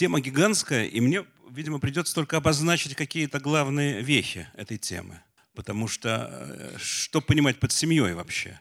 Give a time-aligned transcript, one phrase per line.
[0.00, 5.20] Тема гигантская, и мне, видимо, придется только обозначить какие-то главные вехи этой темы.
[5.52, 8.58] Потому что э, что понимать под семьей вообще?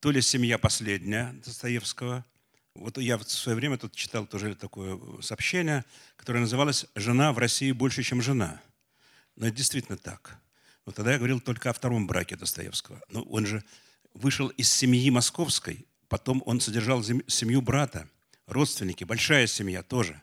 [0.00, 2.22] То ли семья последняя Достоевского,
[2.74, 5.86] вот я в свое время тут читал тоже такое сообщение,
[6.16, 8.60] которое называлось «Жена в России больше, чем жена».
[9.36, 10.36] Но это действительно так.
[10.84, 13.00] Вот тогда я говорил только о втором браке Достоевского.
[13.08, 13.64] Но он же
[14.12, 18.06] вышел из семьи московской, потом он содержал семью брата,
[18.46, 20.20] родственники, большая семья тоже.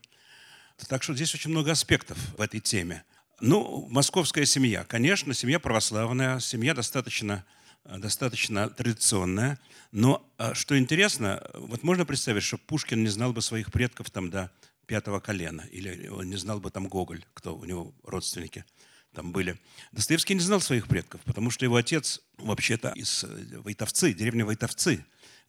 [0.88, 3.04] Так что здесь очень много аспектов в этой теме.
[3.40, 7.44] Ну, московская семья, конечно, семья православная, семья достаточно,
[7.84, 9.58] достаточно традиционная.
[9.92, 14.30] Но а, что интересно, вот можно представить, что Пушкин не знал бы своих предков там
[14.30, 14.52] до
[14.86, 18.66] пятого колена, или он не знал бы там Гоголь, кто у него родственники
[19.14, 19.60] там были.
[19.92, 25.06] Достоевский не знал своих предков, потому что его отец вообще-то из э, Войтовцы, деревни Войтовцы,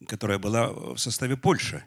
[0.07, 1.85] которая была в составе Польши.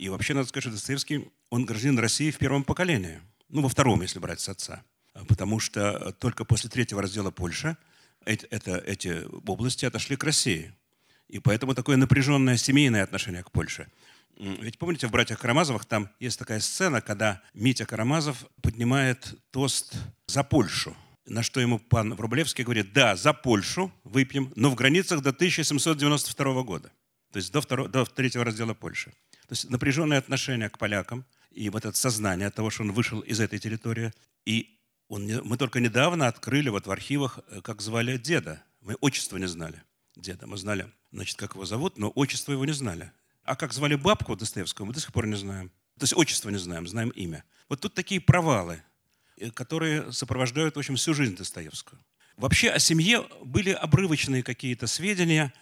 [0.00, 3.20] И вообще, надо сказать, что Достоевский, он гражданин России в первом поколении.
[3.50, 4.82] Ну, во втором, если брать с отца.
[5.28, 7.76] Потому что только после третьего раздела Польши
[8.24, 10.72] эти, это, эти области отошли к России.
[11.28, 13.88] И поэтому такое напряженное семейное отношение к Польше.
[14.38, 19.92] Ведь помните, в «Братьях Карамазовых» там есть такая сцена, когда Митя Карамазов поднимает тост
[20.26, 20.96] за Польшу.
[21.26, 26.62] На что ему пан Врублевский говорит, да, за Польшу выпьем, но в границах до 1792
[26.62, 26.90] года.
[27.32, 29.12] То есть до, второго, до третьего раздела Польши.
[29.50, 33.40] То есть напряженное отношение к полякам и вот это сознание того, что он вышел из
[33.40, 34.12] этой территории.
[34.46, 38.62] И он, мы только недавно открыли вот в архивах, э, как звали деда.
[38.80, 39.82] Мы отчество не знали
[40.14, 40.46] деда.
[40.46, 43.10] Мы знали, значит, как его зовут, но отчество его не знали.
[43.42, 45.70] А как звали бабку Достоевского, мы до сих пор не знаем.
[45.98, 47.42] То есть отчество не знаем, знаем имя.
[47.68, 48.80] Вот тут такие провалы,
[49.36, 51.98] э, которые сопровождают, в общем, всю жизнь Достоевского.
[52.36, 55.52] Вообще о семье были обрывочные какие-то сведения.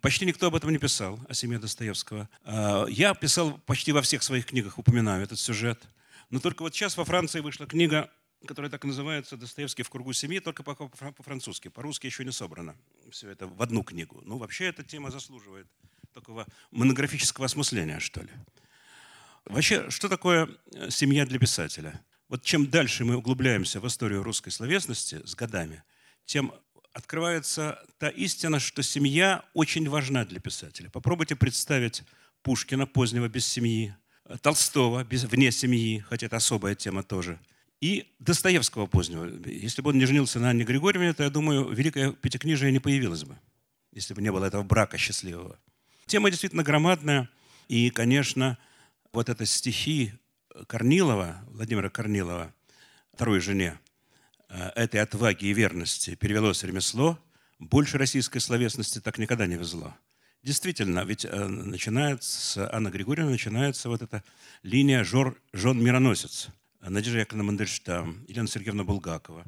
[0.00, 2.28] Почти никто об этом не писал, о семье Достоевского.
[2.44, 5.82] А, я писал почти во всех своих книгах, упоминаю этот сюжет.
[6.30, 8.10] Но только вот сейчас во Франции вышла книга,
[8.46, 11.68] которая так и называется «Достоевский в кругу семьи», только по-французски.
[11.68, 12.76] По-русски еще не собрано
[13.10, 14.20] все это в одну книгу.
[14.24, 15.66] Ну, вообще эта тема заслуживает
[16.12, 18.30] такого монографического осмысления, что ли.
[19.44, 22.00] Вообще, что такое э, семья для писателя?
[22.28, 25.82] Вот чем дальше мы углубляемся в историю русской словесности с годами,
[26.24, 26.54] тем
[26.94, 30.88] открывается та истина, что семья очень важна для писателя.
[30.88, 32.02] Попробуйте представить
[32.42, 33.94] Пушкина позднего без семьи,
[34.40, 37.38] Толстого без, вне семьи, хотя это особая тема тоже,
[37.80, 39.28] и Достоевского позднего.
[39.46, 43.24] Если бы он не женился на Анне Григорьевне, то, я думаю, Великое Пятикнижие не появилось
[43.24, 43.36] бы,
[43.92, 45.58] если бы не было этого брака счастливого.
[46.06, 47.28] Тема действительно громадная.
[47.68, 48.56] И, конечно,
[49.12, 50.12] вот это стихи
[50.66, 52.54] Корнилова, Владимира Корнилова,
[53.12, 53.78] второй жене,
[54.74, 57.18] этой отваги и верности перевелось ремесло,
[57.58, 59.94] больше российской словесности так никогда не везло.
[60.42, 64.22] Действительно, ведь э, начинается, Анна Григорьевна начинается вот эта
[64.62, 66.48] линия жор, жен мироносец.
[66.80, 69.44] Надежда Яковлевна Мандельштам, Елена Сергеевна Булгакова.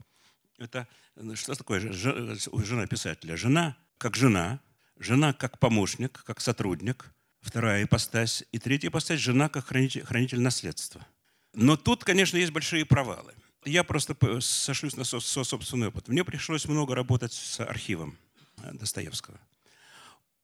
[0.59, 3.37] Это э, что такое жена писателя?
[3.37, 4.61] Жена как жена,
[4.99, 8.45] Жена как помощник, как сотрудник, вторая ипостась.
[8.53, 11.07] И третья ипостась– жена как хранитель, хранитель наследства.
[11.53, 13.35] Но тут, конечно, есть большие провалы.
[13.67, 16.09] Я просто сошлюсь на со, со собственный опыт.
[16.09, 18.17] Мне пришлось много работать с архивом
[18.63, 19.39] э, Достоевского.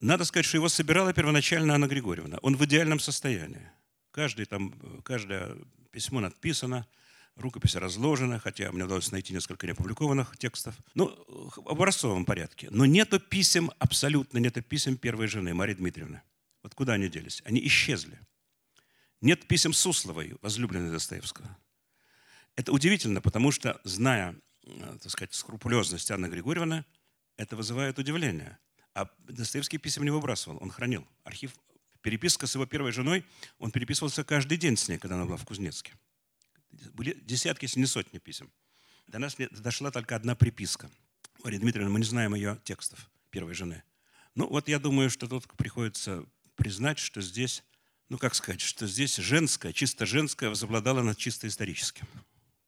[0.01, 2.39] Надо сказать, что его собирала первоначально Анна Григорьевна.
[2.43, 3.71] Он в идеальном состоянии.
[4.11, 5.57] Каждый там, каждое
[5.91, 6.87] письмо надписано–
[7.37, 10.75] рукопись разложена, хотя мне удалось найти несколько неопубликованных текстов.
[10.95, 12.69] Ну, в образцовом порядке.
[12.71, 16.23] Но нету писем, абсолютно нету писем первой жены, Марии Дмитриевны.
[16.63, 17.43] Вот куда они делись?
[17.45, 18.19] Они исчезли.
[19.21, 21.57] Нет писем Сусловой, возлюбленной Достоевского.
[22.57, 26.85] Это удивительно, потому что, зная, э, так сказать, скрупулезность Анны Григорьевны,
[27.37, 28.59] это вызывает удивление.
[28.95, 31.07] А Достоевский писем не выбрасывал, он хранил.
[31.25, 31.55] Архив,
[32.03, 33.25] переписка с его первой женой,
[33.59, 35.95] он переписывался каждый день с ней, когда она была в Кузнецке.
[36.93, 38.53] Были десятки, если не сотни писем.
[39.07, 40.91] До нас дошла только одна приписка.
[41.45, 43.83] Мария Дмитриевна, мы не знаем ее текстов первой жены.
[44.35, 46.25] Ну вот я думаю, что тут приходится
[46.55, 47.65] признать, что здесь,
[48.09, 52.07] ну как сказать, что здесь женское, чисто женское возобладало над чисто историческим.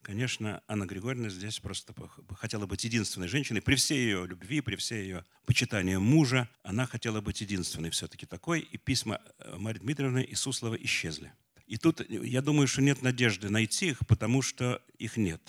[0.05, 1.95] Конечно, Анна Григорьевна здесь просто
[2.37, 3.62] хотела быть единственной женщиной.
[3.62, 8.61] При всей ее любви, при всей ее почитании мужа, она хотела быть единственной все-таки такой.
[8.61, 11.33] И письма э, Марии Дмитриевны и Суслова исчезли.
[11.67, 15.41] И тут, я думаю, что нет надежды найти их, потому что их нет.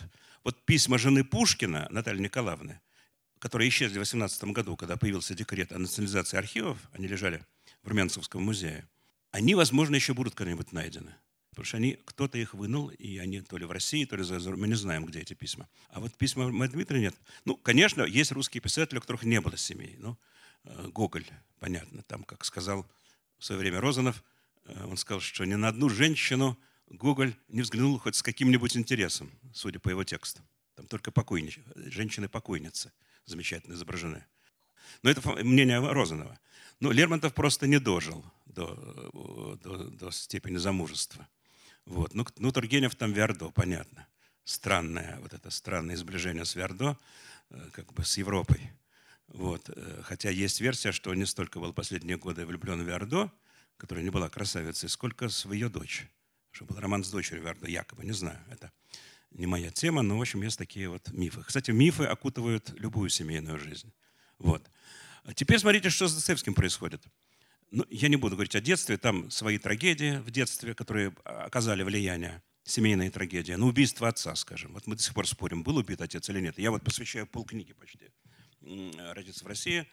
[0.46, 2.80] Вот письма жены Пушкина, Натальи Николаевны,
[3.40, 7.46] которые исчезли в 18 году, когда появился декрет о национализации архивов, они лежали
[7.84, 8.88] в Румянцевском музее,
[9.31, 11.13] они, возможно, еще будут когда-нибудь найдены.
[11.56, 14.40] Потому что они, кто-то их вынул, и они то ли в России, то ли за
[14.56, 15.68] Мы не знаем, где эти письма.
[15.90, 17.16] А вот письма Марии Дмитрия нет.
[17.46, 19.96] Ну, конечно, есть русские писатели, у которых не было семей.
[20.00, 20.18] Ну,
[20.66, 21.25] э, Гоголь,
[21.60, 22.86] понятно, там, как сказал
[23.40, 24.24] в свое время Розанов–
[24.66, 26.57] Э, он сказал, что ни на одну женщину
[26.88, 30.42] Гоголь не взглянул хоть с каким-нибудь интересом, судя по его тексту.
[30.75, 32.92] Там только покойнички, женщины-покойницы
[33.25, 34.25] замечательно изображены.
[35.01, 36.40] Но это мнение Розанова.
[36.80, 41.28] Но Лермонтов просто не дожил до, до, до степени замужества.
[41.86, 42.14] Вот.
[42.14, 44.08] Ну, ну, Тургенев там Виардо, понятно.
[44.44, 46.98] Странное, вот это странное сближение с Виардо,
[47.50, 48.72] э, как бы с Европой.
[49.28, 49.70] Вот.
[49.70, 53.32] Э, хотя есть версия, что он не столько был последние годы влюблен в Виардо,
[53.78, 56.08] которая не была красавицей, сколько в ее дочь.
[56.52, 58.40] Что был роман с дочерью Виардо, якобы, не знаю.
[58.50, 58.72] Это
[59.32, 61.44] не моя тема, но, в общем, есть такие вот мифы.
[61.44, 63.92] Кстати, мифы окутывают любую семейную жизнь.
[64.40, 64.70] Вот.
[65.24, 67.04] А теперь смотрите, что с Достоевским происходит.
[67.75, 72.42] Ну, я не буду говорить о детстве, там свои трагедии в детстве, которые оказали влияние,
[72.63, 73.51] семейные трагедии.
[73.51, 74.72] Ну, убийство отца, скажем.
[74.72, 76.57] Вот мы до сих пор спорим, был убит отец или нет.
[76.57, 78.12] Я вот посвящаю полкниги почти
[79.12, 79.86] «Родиться в России».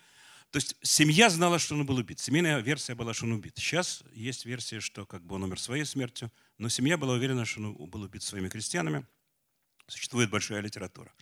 [0.52, 2.20] То есть семья знала, что он был убит.
[2.20, 3.54] Семейная версия была, что он убит.
[3.56, 7.62] Сейчас есть версия, что как бы он умер своей смертью, но семья была уверена, что
[7.62, 9.04] он был убит своими крестьянами.
[9.88, 11.12] Существует большая литература.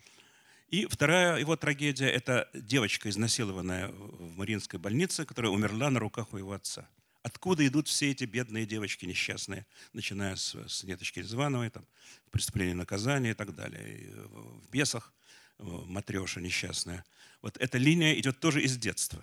[0.71, 6.37] И вторая его трагедия– это девочка, изнасилованная в Мариинской больнице, которая умерла на руках у
[6.37, 6.89] его отца.
[7.23, 11.85] Откуда идут все эти бедные девочки несчастные, начиная с, с Неточки Резвановой, там,
[12.31, 15.13] преступление наказания и так далее, и в «Бесах»,
[15.59, 17.05] матреша несчастная.
[17.43, 19.23] Вот эта линия идет тоже из детства.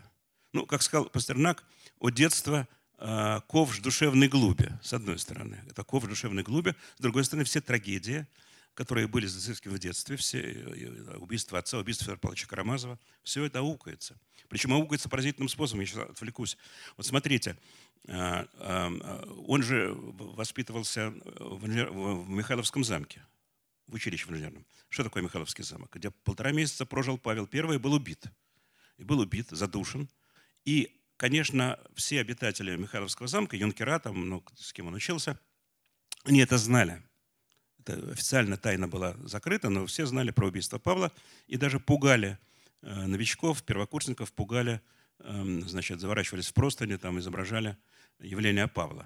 [0.53, 1.63] Ну, как сказал Пастернак,
[1.99, 2.67] у детства
[2.97, 5.63] э, ковш душевной глуби, с одной стороны.
[5.69, 6.75] Это ковш душевной глуби.
[6.97, 8.27] С другой стороны, все трагедии,
[8.77, 10.39] которые были Достоевским в детстве, все
[11.17, 14.15] убийства отца, убийство Федора Павловича Карамазова, все это аукается.
[14.49, 16.59] Причем аукается поразительным способом, я сейчас отвлекусь.
[16.95, 17.57] Вот смотрите,
[18.05, 21.09] э, э, он же воспитывался
[21.39, 21.67] в
[22.29, 23.25] Михайловском замке,
[23.87, 24.63] в училище в инженерном.
[24.89, 25.95] Что такое Михайловский замок?
[25.95, 28.25] Где полтора месяца прожил Павел I и был убит.
[28.99, 30.07] И был убит, задушен.
[30.65, 35.39] И, конечно, все обитатели Михайловского замка, юнкера, там, ну, с кем он учился,
[36.25, 37.01] они это знали
[37.89, 41.11] официально тайна была закрыта, но все знали про убийство Павла
[41.47, 42.37] и даже пугали
[42.81, 44.81] э, новичков, первокурсников, пугали,
[45.19, 47.77] эм, значит, заворачивались в простыни, там изображали
[48.19, 49.05] явление Павла.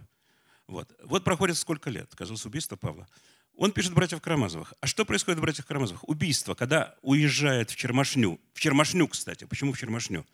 [0.67, 0.93] Вот.
[1.03, 3.07] вот проходит сколько лет, казалось, убийство Павла.
[3.57, 4.73] Он пишет братьев Карамазовых.
[4.79, 6.07] А что происходит в братьях Карамазовых?
[6.07, 8.39] Убийство, когда уезжает в Чермашню.
[8.53, 9.43] В Чермашню, кстати.
[9.43, 10.25] Почему в Чермашню?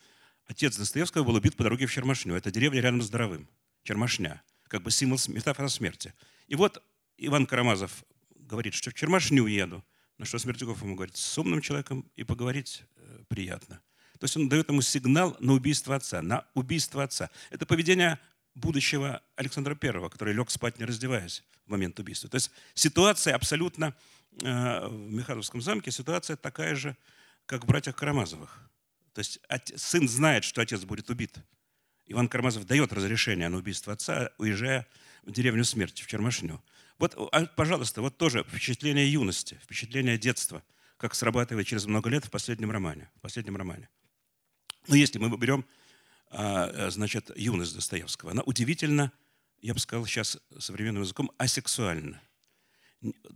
[0.45, 2.35] Отец Достоевского был убит по дороге в Чермашню.
[2.35, 3.49] Это деревня рядом с Доровым.
[3.83, 4.41] Чермашня.
[4.67, 6.13] Как бы символ, метафора смерти.
[6.47, 6.83] И вот
[7.17, 8.03] Иван Карамазов
[8.47, 9.83] говорит, что в Чермашню еду.
[10.17, 13.81] На что Смертюков ему говорит, с умным человеком и поговорить э, приятно.
[14.19, 17.29] То есть он дает ему сигнал на убийство отца, на убийство отца.
[17.51, 18.19] Это поведение
[18.55, 22.29] будущего Александра I, который лег спать, не раздеваясь в момент убийства.
[22.29, 23.94] То есть ситуация абсолютно
[24.41, 26.97] э, в Михайловском замке, ситуация такая же,
[27.45, 28.59] как в «Братьях Карамазовых».
[29.13, 29.39] То есть
[29.75, 31.35] сын знает, что отец будет убит.
[32.07, 34.88] Иван Карамазов дает разрешение на убийство отца, уезжая
[35.23, 36.61] в деревню смерти, в Чермашню.
[36.99, 40.63] Вот, а, пожалуйста, вот тоже впечатление юности, впечатление детства,
[40.97, 43.09] как срабатывает через много лет в последнем романе.
[43.17, 43.88] В последнем романе.
[44.88, 45.65] Но если мы берем,
[46.31, 49.11] а, э, значит, юность Достоевского, она удивительно,
[49.61, 52.19] я бы сказал сейчас современным языком, асексуальна.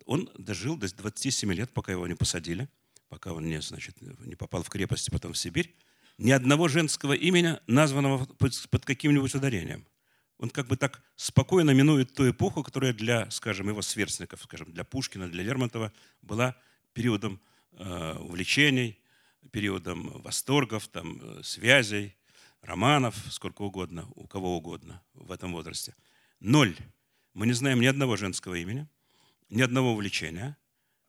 [0.06, 2.68] Он дожил до 27 лет, пока его не посадили,
[3.10, 5.76] пока он не, значит, не попал в крепость, потом в Сибирь.
[6.18, 9.86] Ни одного женского имени, названного под каким-нибудь ударением
[10.42, 14.84] он как бы так спокойно минует ту эпоху, которая для, скажем, его сверстников, скажем, для
[14.84, 15.94] Пушкина, для Лермонтова
[16.24, 16.56] была
[16.94, 17.40] периодом
[17.74, 19.00] э, увлечений,
[19.52, 22.16] периодом восторгов, там, э, связей,
[22.64, 25.96] романов, сколько угодно, у кого угодно в этом возрасте.
[26.40, 26.76] Ноль.
[27.36, 28.88] Мы не знаем ни одного женского имени,
[29.50, 30.58] ни одного увлечения.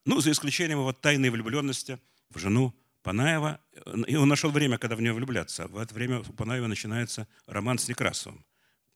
[0.04, 3.60] Ну, за исключением его тайной влюбленности в жену Панаева.
[4.06, 5.68] И он нашел время, когда в нее влюбляться.
[5.68, 8.44] В это время у Панаева начинается роман с Некрасовым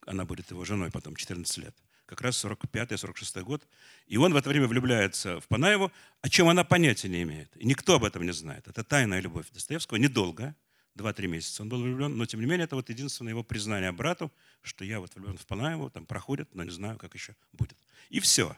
[0.06, 1.75] она будет его женой потом, 14 лет.
[2.06, 3.66] Как раз 45-46 год.
[4.06, 7.54] И он в это время влюбляется в Панаеву, о чем она понятия не имеет.
[7.56, 8.68] И никто об этом не знает.
[8.68, 10.54] Это тайная любовь Достоевского, недолго,
[10.96, 14.32] 2-3 месяца он был влюблен, но тем не менее это вот единственное его признание брату,
[14.62, 17.76] что я вот влюблен в Панаеву, там проходит, но не знаю, как еще будет.
[18.08, 18.56] И все.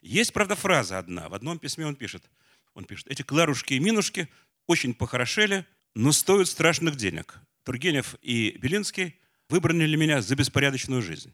[0.00, 1.28] Есть, правда, фраза одна.
[1.28, 2.24] В одном письме он пишет,
[2.74, 4.28] он пишет, эти Кларушки и Минушки
[4.66, 5.64] очень похорошели,
[5.94, 7.38] но стоят страшных денег.
[7.64, 9.16] Тургенев и Белинский
[9.48, 11.32] выбрали ли меня за беспорядочную жизнь.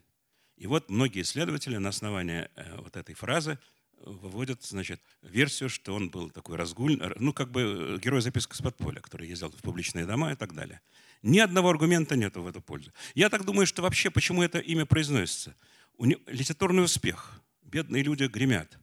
[0.57, 3.57] И вот многие исследователи на основании э, вот этой фразы
[4.05, 8.61] выводят, значит, версию, что он был такой разгуль, ну, как бы э, герой записки с
[8.61, 10.81] подполя, который ездил в публичные дома и так далее.
[11.21, 12.91] Ни одного аргумента нет в эту пользу.
[13.15, 15.55] Я так думаю, что вообще, почему это имя произносится?
[15.97, 17.41] У него литературный успех.
[17.61, 18.77] Бедные люди гремят.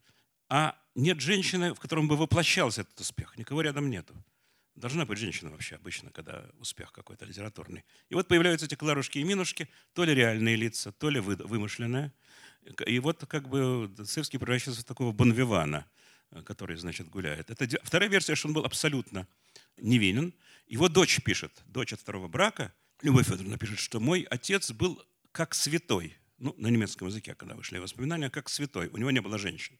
[0.49, 3.37] А нет женщины, в котором бы воплощался этот успех.
[3.37, 4.14] Никого рядом нету.
[4.76, 7.83] Должна быть женщина вообще обычно, когда успех какой-то литературный.
[8.11, 12.12] И вот появляются эти Кларушки и Минушки, то ли реальные лица, то ли вымышленные.
[12.87, 15.87] И вот как бы Достоевский превращается в такого Бонвивана,
[16.45, 17.50] который, значит, гуляет.
[17.50, 19.26] Это вторая версия, что он был абсолютно
[19.78, 20.35] невинен.
[20.66, 25.02] Его дочь пишет, дочь от второго брака, Любовь Федоровна пишет, что мой отец был
[25.33, 26.16] как святой.
[26.38, 28.88] Ну, на немецком языке, когда вышли воспоминания, как святой.
[28.88, 29.78] У него не было женщин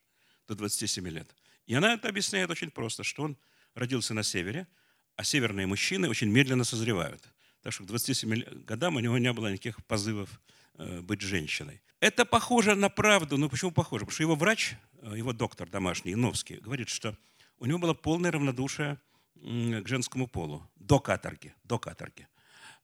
[0.49, 1.35] до 27 лет.
[1.67, 3.37] И она это объясняет очень просто, что он
[3.75, 4.67] родился на севере,
[5.17, 7.23] а северные мужчины очень медленно созревают.
[7.63, 10.41] Так что к 27 годам у него не было никаких позывов
[10.75, 11.83] э, быть женщиной.
[12.01, 13.39] Это похоже на правду.
[13.39, 14.05] Ну почему похоже?
[14.05, 17.17] Потому что его врач, э, его доктор домашний, Иновский, говорит, что
[17.59, 18.99] у него было полное равнодушие
[19.35, 21.55] к женскому полу до каторги.
[21.65, 22.29] До каторги.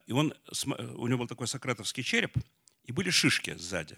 [0.06, 0.34] И он,
[0.66, 2.36] у него был такой сократовский череп,
[2.84, 3.96] и были шишки сзади.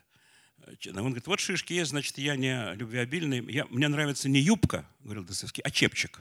[0.86, 3.44] Он говорит, вот шишки есть, значит, я не любвеобильный.
[3.52, 6.20] Я, мне нравится не юбка, говорил Достоевский, а чепчик.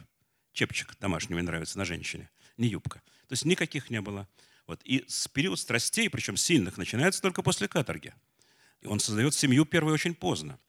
[0.53, 3.01] Чепчик домашний мне нравится на женщине, не юбка.
[3.27, 4.27] То есть никаких не было.
[4.67, 4.81] Вот.
[4.85, 8.13] И с период страстей, причем сильных, начинается только после каторги.
[8.81, 10.59] И он создает семью первой очень поздно.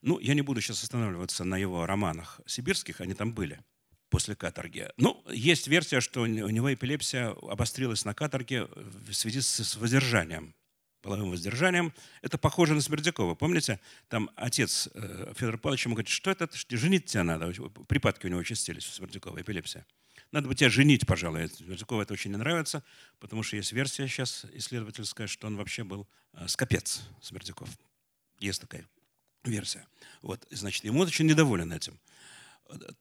[0.00, 3.60] Ну, я не буду сейчас останавливаться на его романах сибирских, они там были
[4.08, 4.88] после каторги.
[4.96, 10.54] Ну, есть версия, что у него эпилепсия обострилась на каторге в связи с воздержанием
[11.02, 11.92] половым воздержанием.
[12.22, 13.34] Это похоже на Смердякова.
[13.34, 17.52] Помните, там отец э, Федор Павлович ему говорит, что это, женить тебя надо.
[17.88, 19.84] Припадки у него участились у Смердякова, эпилепсия.
[20.30, 21.48] Надо бы тебя женить, пожалуй.
[21.48, 22.82] Смердякову это очень не нравится,
[23.20, 27.68] потому что есть версия сейчас исследовательская, что он вообще был э, скопец Смердяков.
[28.38, 28.86] Есть такая
[29.44, 29.86] версия.
[30.22, 31.98] Вот, значит, ему очень недоволен этим.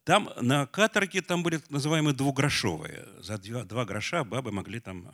[0.04, 3.08] Там на каторге там были так называемые двугрошовые.
[3.20, 5.10] За два, два гроша бабы могли там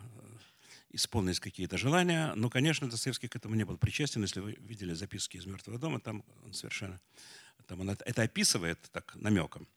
[0.90, 2.32] исполнить какие-то желания.
[2.34, 4.22] Но, конечно, Достоевский к этому не был причастен.
[4.22, 7.00] Если вы видели записки из «Мертвого дома», там он совершенно
[7.68, 9.68] там он это описывает так намеком.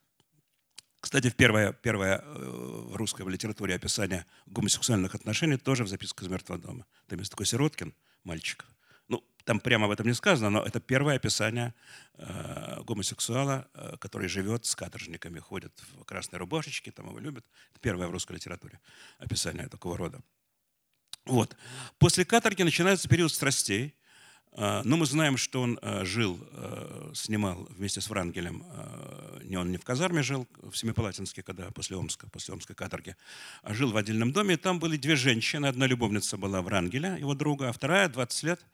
[1.02, 6.32] Кстати, в первое, первое э, в русской литературе описание гомосексуальных отношений тоже в записках из
[6.32, 6.86] «Мертвого дома».
[7.08, 8.66] Там есть такой Сироткин, мальчик.
[9.08, 11.74] Ну, там прямо об этом не сказано, но это первое описание
[12.14, 17.46] э, гомосексуала, э, который живет с каторжниками, ходит в красной рубашечке, там его любят.
[17.72, 18.80] Это первое в русской литературе
[19.18, 20.22] описание такого рода.
[21.26, 21.56] Вот.
[22.00, 23.96] После каторги начинается период страстей.
[24.54, 28.66] А, но мы знаем, что он а, жил, а, снимал вместе с Врангелем,
[29.44, 33.16] не он не в казарме жил, в Семипалатинске, когда после Омска, после Омской каторги,
[33.64, 34.58] а жил в отдельном доме.
[34.58, 35.68] Там были две женщины.
[35.68, 38.66] Одна любовница была Врангеля, его друга, а вторая, 20 лет,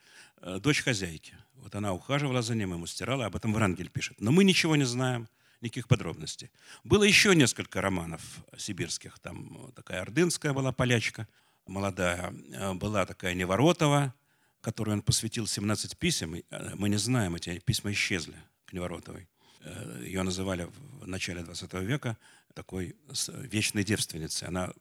[0.60, 1.36] дочь хозяйки.
[1.56, 4.20] Вот она ухаживала за ним, ему стирала, об этом Врангель пишет.
[4.20, 5.28] Но мы ничего не знаем,
[5.62, 6.52] никаких подробностей.
[6.84, 8.22] Было еще несколько романов
[8.58, 9.20] сибирских.
[9.20, 11.28] Там такая ордынская была полячка–
[11.68, 14.14] молодая, э, была такая Неворотова,
[14.62, 16.36] которой он посвятил 17 писем.
[16.36, 19.28] Э, мы не знаем, эти письма исчезли к Неворотовой.
[19.62, 20.70] Э, Ее называли
[21.02, 22.18] в начале 20 века
[22.54, 22.96] такой
[23.28, 24.48] вечной девственницей.
[24.48, 24.74] Она,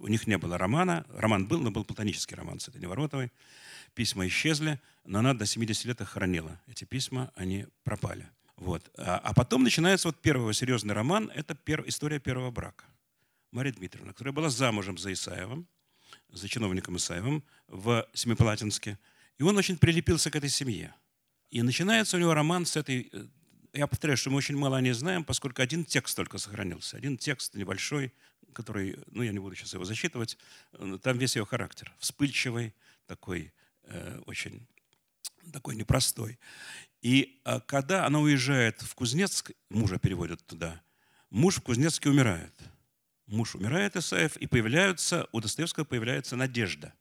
[0.00, 1.04] у них не было романа.
[1.08, 3.32] Роман был, но был платонический роман с этой Неворотовой.
[3.94, 6.60] Письма исчезли, но она до 70 лет их хранила.
[6.68, 8.28] Эти письма, они пропали.
[8.56, 8.88] Вот.
[8.96, 11.32] А, а потом начинается вот первый серьезный роман.
[11.34, 11.56] Это
[11.86, 12.84] история первого брака.
[13.52, 15.66] Мария Дмитриевна, которая была замужем за Исаевым,
[16.30, 18.98] за чиновником Исаевым в Семипалатинске.
[19.38, 20.94] И он очень прилепился к этой семье.
[21.50, 23.08] И начинается у него роман с этой...
[23.12, 23.26] Э,
[23.72, 26.96] я повторяю, что мы очень мало о ней знаем, поскольку один текст только сохранился.
[26.96, 28.12] Один текст небольшой,
[28.52, 30.38] который, ну, я не буду сейчас его засчитывать,
[31.02, 31.92] там весь его характер.
[31.98, 32.74] Вспыльчивый,
[33.06, 33.52] такой
[33.84, 34.66] э, очень
[35.52, 36.38] такой непростой.
[37.00, 40.82] И а, когда она уезжает в Кузнецк, мужа переводят туда,
[41.30, 42.54] муж в Кузнецке умирает–
[43.30, 46.92] муж умирает, Исаев, и появляются, у Достоевского появляется надежда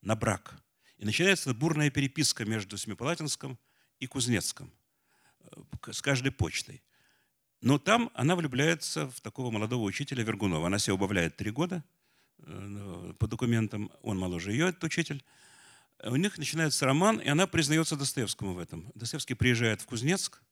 [0.00, 0.54] на брак.
[0.98, 3.58] И начинается бурная переписка между Семипалатинском
[3.98, 4.72] и Кузнецком
[5.40, 6.82] э, с каждой почтой.
[7.60, 10.66] Но там она влюбляется в такого молодого учителя Вергунова.
[10.66, 11.84] Она себя убавляет три года
[12.38, 15.24] э, по документам, он моложе ее, этот учитель.
[16.04, 18.90] У них начинается роман, и она признается Достоевскому в этом.
[18.94, 20.42] Достоевский приезжает в Кузнецк,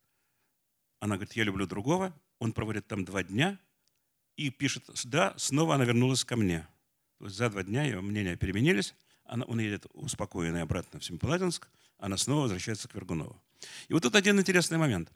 [1.01, 3.59] она говорит, я люблю другого, он проводит там два дня–
[4.41, 6.67] и пишет, да, снова она вернулась ко мне.
[7.19, 8.95] То есть за два дня ее мнения переменились,
[9.25, 11.69] она, он едет успокоенный обратно в Семипалатинск,
[11.99, 13.41] она снова возвращается к Вергунову.
[13.89, 15.13] И вот тут один интересный момент,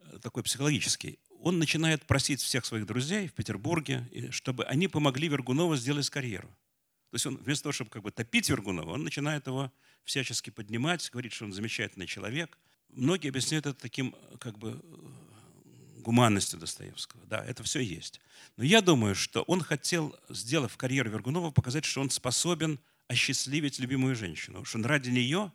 [0.00, 1.20] э, такой психологический.
[1.40, 6.48] Он начинает просить всех своих друзей в Петербурге, чтобы они помогли Вергунову сделать карьеру.
[7.10, 9.70] То есть он вместо того, чтобы как бы топить Вергунова, он начинает его
[10.02, 12.58] всячески поднимать, говорит, что он замечательный человек.
[12.88, 14.82] Многие объясняют это таким как бы
[16.06, 17.26] гуманностью Достоевского.
[17.26, 18.20] Да, это все есть.
[18.56, 24.14] Но я думаю, что он хотел, сделав карьеру Вергунова, показать, что он способен осчастливить любимую
[24.14, 25.50] женщину, что он ради нее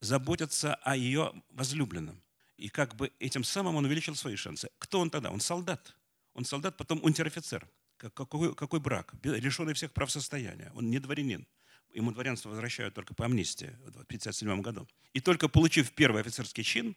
[0.00, 2.22] заботится о ее возлюбленном.
[2.56, 4.70] И как бы этим самым он увеличил свои шансы.
[4.78, 5.32] Кто он тогда?
[5.32, 5.96] Он солдат.
[6.34, 7.66] Он солдат, потом унтер-офицер.
[7.96, 9.14] Какой, какой брак?
[9.24, 10.70] Лишенный всех прав состояния.
[10.76, 11.44] Он не дворянин.
[11.92, 14.86] Ему дворянство возвращают только по амнистии в 1957 году.
[15.12, 16.94] И только получив первый офицерский чин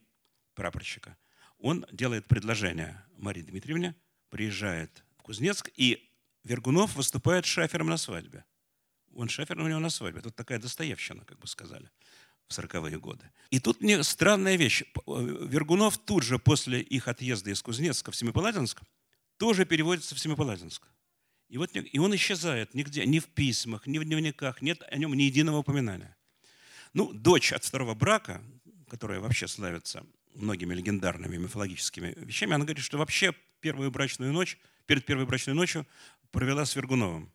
[0.53, 1.17] прапорщика,
[1.61, 3.95] он делает предложение Марии Дмитриевне,
[4.29, 6.09] приезжает в Кузнецк, и
[6.43, 8.43] Вергунов выступает шафером на свадьбе.
[9.13, 10.21] Он шафер у него на свадьбе.
[10.21, 11.89] Тут такая достоевщина, как бы сказали,
[12.47, 13.29] в 40-е годы.
[13.51, 14.83] И тут мне странная вещь.
[15.05, 18.81] Вергунов тут же после их отъезда из Кузнецка в Семипаладинск
[19.37, 20.87] тоже переводится в Семипаладинск.
[21.49, 25.13] И, вот, и он исчезает нигде, ни в письмах, ни в дневниках, нет о нем
[25.13, 26.15] ни единого упоминания.
[26.93, 28.41] Ну, дочь от второго брака,
[28.87, 35.05] которая вообще славится многими легендарными мифологическими вещами, она говорит, что вообще первую брачную ночь, перед
[35.05, 35.87] первой брачной ночью
[36.31, 37.31] провела с Вергуновым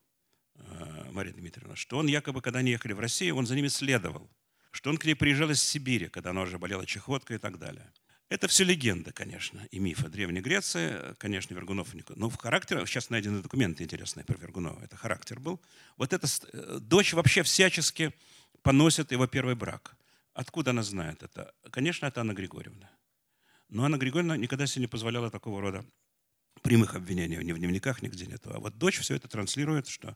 [0.55, 4.31] э, Мария Дмитриевна, что он якобы, когда они ехали в Россию, он за ними следовал,
[4.71, 7.91] что он к ней приезжал из Сибири, когда она уже болела чехоткой и так далее.
[8.29, 11.15] Это все легенда, конечно, и мифы Древней Греции.
[11.19, 11.95] Конечно, Вергунов...
[12.17, 12.85] Но в характере...
[12.85, 14.83] Сейчас найдены документы интересные про Вергунова.
[14.83, 15.61] Это характер был.
[15.97, 18.13] Вот эта э, дочь вообще всячески
[18.63, 19.95] поносит его первый брак.
[20.37, 21.55] Откуда она знает это?
[21.71, 22.91] Конечно, это Анна Григорьевна.
[23.71, 25.83] Но Анна Григорьевна никогда себе не позволяла такого рода
[26.61, 28.51] прямых обвинений ни в дневниках, нигде нету.
[28.53, 30.15] А вот дочь все это транслирует, что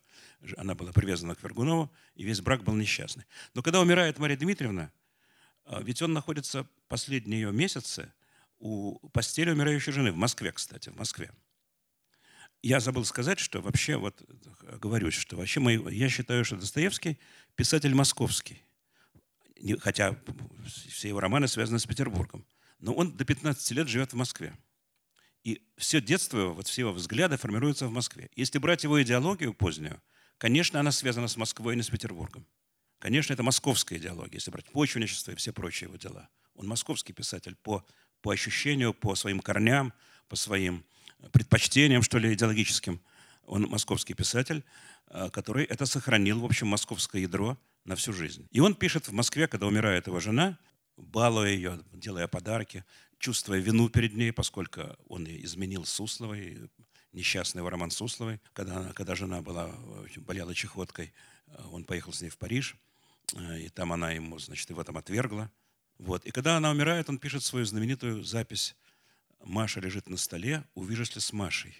[0.58, 3.24] она была привязана к Вергунову, и весь брак был несчастный.
[3.54, 4.92] Но когда умирает Мария Дмитриевна,
[5.64, 8.12] а, ведь он находится последние ее месяцы
[8.58, 11.32] у постели умирающей жены в Москве, кстати, в Москве.
[12.60, 14.22] Я забыл сказать, что вообще, вот
[14.82, 17.18] говорю, что вообще мы, я считаю, что Достоевский
[17.56, 18.62] писатель московский.
[19.80, 20.16] Хотя
[20.66, 22.46] все его романы связаны с Петербургом.
[22.78, 24.56] Но он до 15 лет живет в Москве.
[25.42, 28.30] И все детство, вот все его взгляды формируются в Москве.
[28.36, 30.00] Если брать его идеологию позднюю,
[30.38, 32.46] конечно, она связана с Москвой, а не с Петербургом.
[32.98, 36.28] Конечно, это московская идеология, если брать почвенничество и все прочие его дела.
[36.54, 37.84] Он московский писатель по,
[38.20, 39.94] по ощущению, по своим корням,
[40.28, 40.84] по своим
[41.32, 43.00] предпочтениям, что ли, идеологическим.
[43.50, 44.64] Он московский писатель,
[45.08, 48.46] э, который это сохранил, в общем, московское ядро на всю жизнь.
[48.50, 50.58] И он пишет в Москве, когда умирает его жена,
[50.96, 52.84] балуя ее, делая подарки,
[53.18, 56.70] чувствуя вину перед ней, поскольку он изменил Сусловой,
[57.12, 59.70] несчастный его роман Сусловой, когда, когда жена была,
[60.16, 61.12] болела чехоткой,
[61.46, 62.76] э, он поехал с ней в Париж–
[63.34, 65.50] Э, и там она ему, значит, в этом отвергла.
[65.98, 66.24] Вот.
[66.24, 68.76] И когда она умирает, он пишет свою знаменитую запись
[69.44, 71.76] «Маша лежит на столе, увижусь ли с Машей».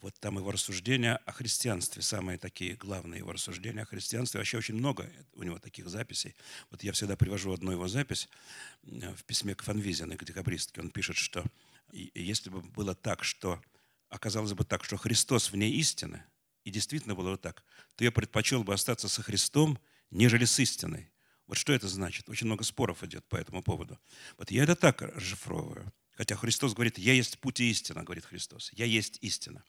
[0.00, 4.38] Вот там его рассуждения о христианстве, самые такие главные его рассуждения о христианстве.
[4.38, 6.34] Вообще очень много у него таких записей.
[6.70, 8.28] Вот я всегда привожу одну его запись
[8.84, 10.80] э, в письме к Фанвизиной, к декабристке.
[10.80, 11.44] Он пишет, что
[11.92, 13.60] если бы было так, что
[14.08, 16.22] оказалось бы так, что Христос вне истины,
[16.64, 17.64] и действительно было бы так,
[17.96, 19.78] то я предпочел бы остаться со Христом
[20.10, 21.10] нежели с истиной.
[21.46, 22.28] Вот что это значит?
[22.28, 23.98] Очень много споров идет по этому поводу.
[24.36, 25.92] Вот я это так расшифровываю.
[26.12, 28.70] Хотя Христос говорит, я есть путь и истина, говорит Христос.
[28.74, 29.64] Я есть истина.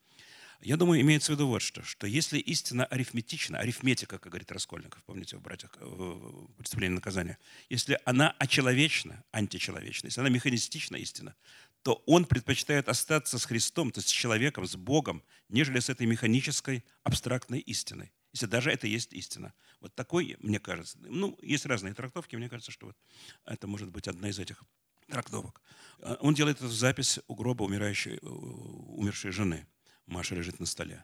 [0.61, 5.01] Я думаю, имеется в виду вот что, что если истина арифметична, арифметика, как говорит Раскольников,
[5.03, 7.37] помните в «Братьях» в «Преступлении и наказания»,
[7.69, 11.35] если она очеловечна, античеловечна, если она механистична истина,
[11.81, 16.05] то он предпочитает остаться с Христом, то есть с человеком, с Богом, нежели с этой
[16.05, 19.53] механической, абстрактной истиной если даже это есть истина.
[19.79, 22.97] Вот такой, мне кажется, ну, есть разные трактовки, мне кажется, что вот
[23.45, 24.63] это может быть одна из этих
[25.07, 25.61] трактовок.
[25.99, 29.65] А, он делает эту запись у гроба умирающей, умершей жены.
[30.09, 31.03] Маша лежит на столе.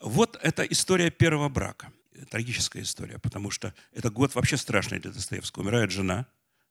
[0.00, 1.92] Вот это история первого брака.
[2.30, 5.62] Трагическая история, потому что это год вообще страшный для Достоевского.
[5.62, 6.26] Умирает жена,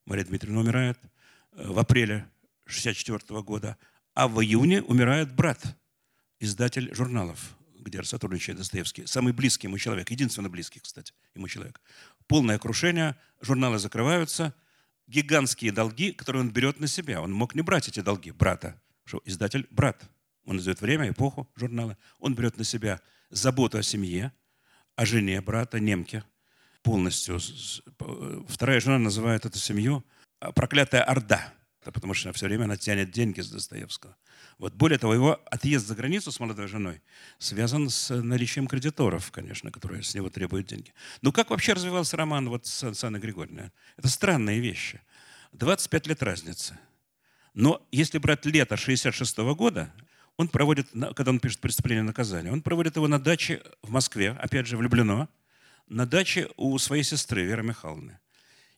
[0.06, 1.00] Мария Дмитриевна умирает
[1.54, 2.30] э, в апреле
[2.66, 3.78] 1964 года,
[4.14, 5.62] а в июне умирает брат,
[6.40, 11.80] издатель журналов где сотрудничает Достоевский, самый близкий ему человек, единственный близкий, кстати, ему человек.
[12.28, 14.54] Полное крушение, журналы закрываются,
[15.08, 17.22] гигантские долги, которые он берет на себя.
[17.22, 20.04] Он мог не брать эти долги брата, что издатель– брат.
[20.48, 21.98] Он издает время, эпоху, журналы.
[22.20, 24.32] Он берет на себя заботу о семье,
[24.96, 26.24] о жене брата, немке,
[26.82, 27.38] полностью.
[28.48, 30.06] Вторая жена называет эту семью
[30.56, 34.16] «проклятая орда», потому что все время она тянет деньги с Достоевского.
[34.58, 34.74] Вот.
[34.74, 37.02] Более того, его отъезд за границу с молодой женой
[37.40, 40.94] связан с наличием кредиторов, конечно, которые с него требуют деньги.
[41.22, 43.72] Но как вообще развивался роман вот с Анной Григорьевной?
[43.98, 45.02] Это странные вещи.
[45.52, 46.80] 25 лет разницы.
[47.54, 49.92] Но если брать лето 66 года,
[50.38, 54.32] он проводит, когда он пишет «Преступление и наказание», он проводит его на даче в Москве,
[54.32, 55.28] опять же, влюблено,
[55.88, 58.20] на даче у своей сестры Веры Михайловны.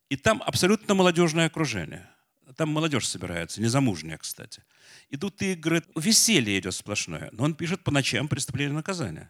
[0.10, 2.10] И там абсолютно молодежное окружение.
[2.56, 4.64] Там молодежь собирается, незамужняя, кстати.
[5.10, 7.30] Идут игры, веселье идет сплошное.
[7.32, 9.30] Но он пишет по ночам преступление и наказание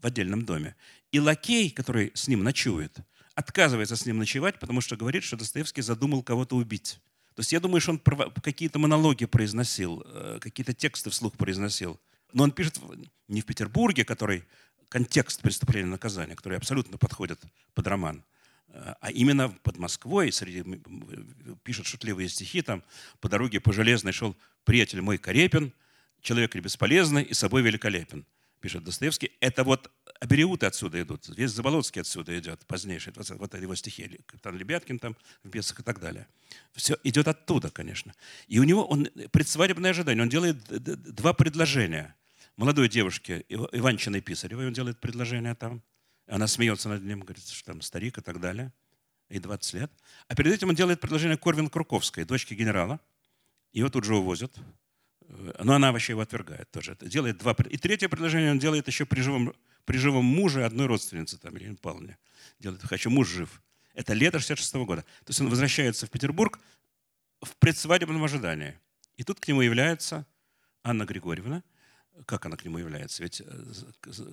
[0.00, 0.76] в отдельном доме.
[1.12, 2.96] И лакей, который с ним ночует,
[3.34, 7.00] отказывается с ним ночевать, потому что говорит, что Достоевский задумал кого-то убить.
[7.34, 8.00] То есть я думаю, что он
[8.42, 12.00] какие-то монологи произносил, э, какие-то тексты вслух произносил.
[12.32, 12.80] Но он пишет
[13.28, 14.44] не в Петербурге, который
[14.88, 17.40] контекст преступления и наказания, который абсолютно подходит
[17.74, 18.24] под роман,
[19.00, 20.62] а именно под Москвой, среди,
[21.62, 22.82] пишет шутливые стихи, там
[23.20, 25.72] по дороге по железной шел приятель мой Карепин,
[26.20, 28.24] человек бесполезный и собой великолепен
[28.64, 29.90] пишет Достоевский, это вот
[30.24, 35.48] абериуты отсюда идут, весь Заболоцкий отсюда идет, позднейший, вот его стихи, капитан Лебяткин там в
[35.48, 36.26] «Бесах» и так далее.
[36.72, 38.14] Все идет оттуда, конечно.
[38.48, 40.64] И у него он, предсвадебное ожидание, он делает
[41.14, 42.14] два предложения.
[42.56, 45.82] Молодой девушке, Иванчиной Писаревой, он делает предложение там,
[46.26, 48.72] она смеется над ним, говорит, что там старик и так далее,
[49.28, 49.92] и 20 лет.
[50.28, 52.98] А перед этим он делает предложение Корвин Круковской, дочке генерала.
[53.72, 54.56] Ее тут же увозят
[55.28, 56.96] но она вообще его отвергает тоже.
[57.00, 57.56] Делает два...
[57.70, 61.76] И третье предложение он делает еще при живом, при живом муже одной родственницы, там, Елене
[61.76, 62.18] Павловне.
[62.58, 63.62] Делает, хочу, муж жив.
[63.94, 65.02] Это лето 66 года.
[65.02, 66.58] То есть он возвращается в Петербург
[67.40, 68.78] в предсвадебном ожидании.
[69.16, 70.26] И тут к нему является
[70.82, 71.62] Анна Григорьевна.
[72.26, 73.22] Как она к нему является?
[73.22, 73.64] Ведь э,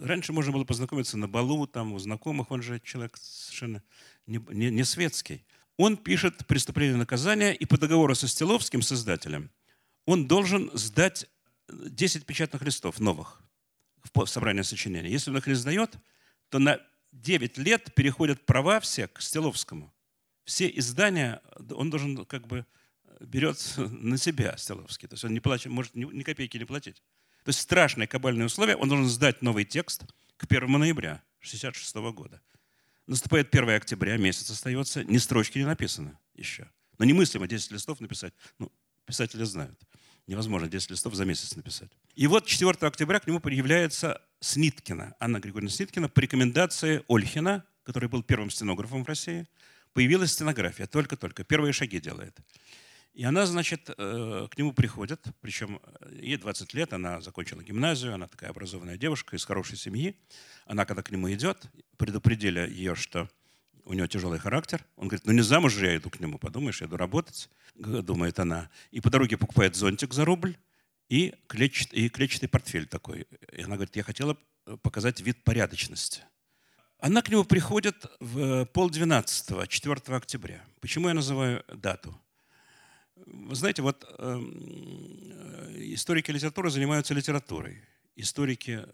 [0.01, 3.81] раньше можно было познакомиться на балу, там, у знакомых, он же человек совершенно
[4.27, 5.43] не, не, не светский.
[5.77, 9.49] Он пишет «Преступление и наказание» и по договору со Стиловским, создателем,
[10.05, 11.27] он должен сдать
[11.69, 13.41] 10 печатных листов новых
[14.03, 15.09] в собрание сочинений.
[15.09, 15.95] Если он их не сдает,
[16.49, 16.79] то на
[17.11, 19.93] 9 лет переходят права все к Стеловскому.
[20.43, 22.65] Все издания он должен как бы
[23.19, 25.07] берет на себя Стеловский.
[25.07, 27.01] То есть он не платит, может ни копейки не платить.
[27.43, 28.75] То есть страшные кабальные условия.
[28.75, 30.03] Он должен сдать новый текст
[30.37, 32.41] к 1 ноября 1966 года.
[33.07, 36.69] Наступает 1 октября, месяц остается, ни строчки не написано еще.
[36.97, 38.33] Но немыслимо 10 листов написать.
[38.59, 38.71] Ну,
[39.05, 39.79] писатели знают.
[40.27, 41.91] Невозможно 10 листов за месяц написать.
[42.15, 48.09] И вот 4 октября к нему появляется Сниткина, Анна Григорьевна Сниткина, по рекомендации Ольхина, который
[48.09, 49.47] был первым стенографом в России,
[49.93, 52.37] появилась стенография, только-только, первые шаги делает.
[53.13, 55.81] И она, значит, э, к нему приходит, причем
[56.11, 60.15] ей 20 лет, она закончила гимназию, она такая образованная девушка из хорошей семьи.
[60.65, 63.29] Она, когда к нему идет, предупредили ее, что
[63.85, 64.85] у него тяжелый характер.
[64.95, 68.39] Он говорит, ну не замуж же я иду к нему, подумаешь, я иду работать, думает
[68.39, 68.69] она.
[68.91, 70.55] И по дороге покупает зонтик за рубль
[71.09, 73.27] и, клетчат, и клетчатый портфель такой.
[73.51, 76.21] И она говорит, я хотела э, показать вид порядочности.
[76.99, 80.63] Она к нему приходит в полдвенадцатого, 4 октября.
[80.79, 82.15] Почему я называю дату?
[83.15, 84.53] Вы знаете, вот эм,
[85.31, 87.81] э, историки литературы занимаются литературой.
[88.15, 88.85] Историки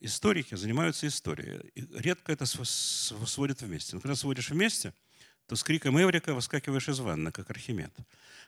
[0.00, 1.70] историки занимаются историей.
[1.74, 3.96] И редко это сводят вместе.
[3.96, 4.92] Но когда сводишь вместе,
[5.46, 7.92] то с криком Эврика выскакиваешь из ванны, как Архимед.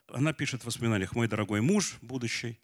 [0.09, 2.59] Она пишет в воспоминаниях «Мой дорогой муж, будущий»,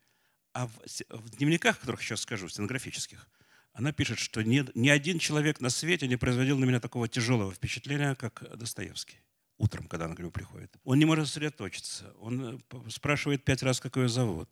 [0.53, 0.73] а в,
[1.11, 3.29] в дневниках, которых сейчас скажу, стенографических,
[3.73, 7.53] она пишет, что ни, ни один человек на свете не производил на меня такого тяжелого
[7.53, 9.19] впечатления, как Достоевский.
[9.57, 10.77] Утром, когда она к нему приходит.
[10.85, 12.13] Он не может сосредоточиться.
[12.19, 14.49] Он э, спрашивает пять раз, как ее зовут.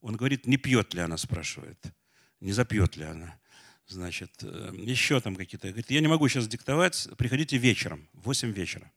[0.00, 1.78] Он говорит, не пьет ли она, спрашивает.
[2.40, 3.38] Не запьет ли она
[3.88, 5.68] значит, э, еще там какие-то.
[5.68, 8.90] Говорит, я не могу сейчас диктовать, приходите вечером, в 8 вечера.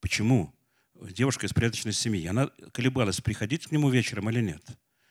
[0.00, 0.52] Почему?
[0.94, 2.26] Девушка из порядочной семьи.
[2.26, 4.62] Она колебалась, приходить к нему вечером или нет.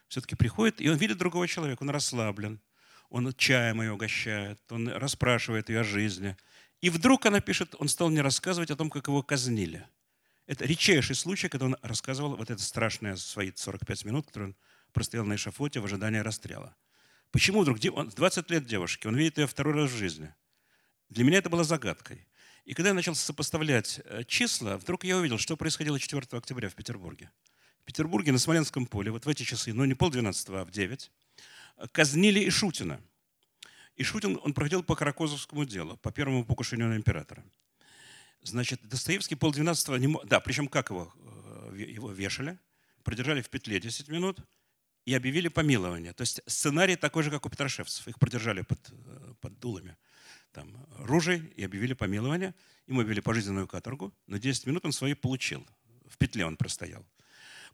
[0.07, 2.59] Все-таки приходит, и он видит другого человека, он расслаблен,
[3.09, 6.35] он чаем ее угощает, он расспрашивает ее о жизни.
[6.81, 9.87] И вдруг она пишет, он стал мне рассказывать о том, как его казнили.
[10.47, 14.55] Это редчайший случай, когда он рассказывал вот это страшное свои 45 минут, которые он
[14.93, 16.75] простоял на эшафоте в ожидании расстрела.
[17.35, 17.79] Почему вдруг?
[17.91, 20.33] Он 20 лет девушки, он видит ее второй раз в жизни.
[21.09, 22.25] Для меня это было загадкой.
[22.63, 26.75] И когда я начал сопоставлять э, числа, вдруг я увидел, что происходило 4 октября в
[26.75, 27.29] Петербурге.
[27.81, 31.11] В Петербурге на Смоленском поле, вот в эти часы, но не полдвенадцатого, а в 9,
[31.91, 33.01] казнили Ишутина.
[33.97, 37.43] Ишутин, он проходил по Каракозовскому делу, по первому покушению на императора.
[38.43, 40.07] Значит, Достоевский полдвенадцатого не.
[40.23, 41.13] Да, причем как его?
[41.17, 42.57] Э, его вешали,
[43.03, 44.39] продержали в петле 10 минут–
[45.05, 46.13] и объявили помилование.
[46.13, 48.07] То есть сценарий такой же, как у Петрошевцев.
[48.07, 49.95] Их продержали под, э, под дулами
[50.51, 52.55] там, ружей и объявили помилование.
[52.87, 55.65] Ему объявили пожизненную каторгу, но 10 минут он свои получил.
[56.07, 57.05] В петле он простоял.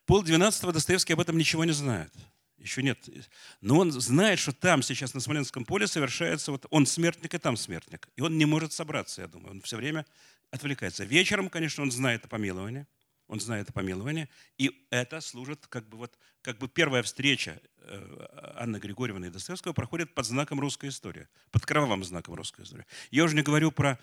[0.06, 2.14] Пол двенадцатого Достоевский об этом ничего не знает.
[2.58, 2.98] Еще нет.
[3.62, 7.58] Но он знает, что там сейчас на Смоленском поле совершается, вот он смертник и там
[7.58, 8.08] смертник.
[8.16, 9.52] И он не может собраться, я думаю.
[9.52, 10.06] Он все время
[10.50, 11.04] отвлекается.
[11.04, 12.88] Вечером, конечно, он знает о помиловании
[13.32, 14.28] он знает о помиловании.
[14.58, 19.72] И это служит как бы, вот, как бы первая встреча э, Анны Григорьевны и Достоевского
[19.72, 22.86] проходит под знаком русской истории, под кровавым знаком русской истории.
[23.10, 23.98] Я уже не говорю про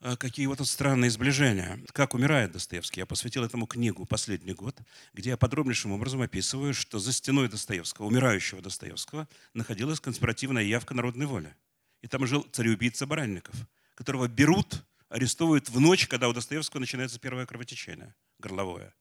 [0.00, 1.78] э, какие вот странные сближения.
[1.92, 3.00] Как умирает Достоевский.
[3.00, 4.80] Я посвятил этому книгу «Последний год»,
[5.12, 11.26] где я подробнейшим образом описываю, что за стеной Достоевского, умирающего Достоевского, находилась конспиративная явка народной
[11.26, 11.54] воли.
[12.00, 13.54] И там жил цареубийца Баранников,
[13.94, 18.94] которого берут арестовывают в ночь, когда у Достоевского начинается первое кровотечение горловое.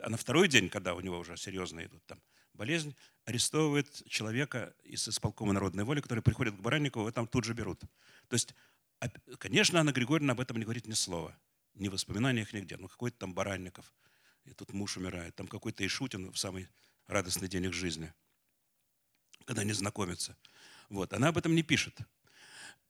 [0.00, 2.20] А на второй день, когда у него уже серьезно идут там
[2.54, 7.54] болезнь, арестовывает человека из исполкома народной воли, который приходит к Баранникову, и там тут же
[7.54, 7.80] берут.
[8.28, 8.54] То есть,
[9.38, 11.38] конечно, Анна Григорьевна об этом не говорит ни слова.
[11.74, 12.76] Ни в воспоминаниях, нигде.
[12.76, 13.92] Ну, какой-то там Баранников.
[14.44, 15.36] И тут муж умирает.
[15.36, 16.68] Там какой-то Ишутин в самый
[17.06, 18.12] радостный день их жизни.
[19.44, 20.36] Когда они знакомятся.
[20.88, 21.12] Вот.
[21.12, 21.96] Она об этом не пишет.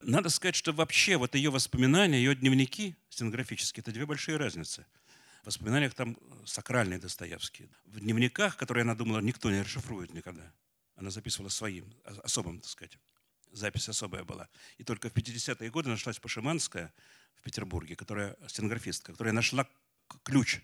[0.01, 4.87] Надо сказать, что вообще вот ее воспоминания, ее дневники стенографические, это две большие разницы.
[5.43, 7.69] В воспоминаниях там сакральные Достоевские.
[7.85, 10.53] В дневниках, которые она думала, никто не расшифрует никогда.
[10.97, 12.99] Она записывала своим, особым, так сказать.
[13.53, 14.49] Запись особая была.
[14.79, 16.93] И только в 50-е годы нашлась Пашиманская
[17.37, 19.69] в Петербурге, которая стенографистка, которая нашла
[20.23, 20.61] ключ.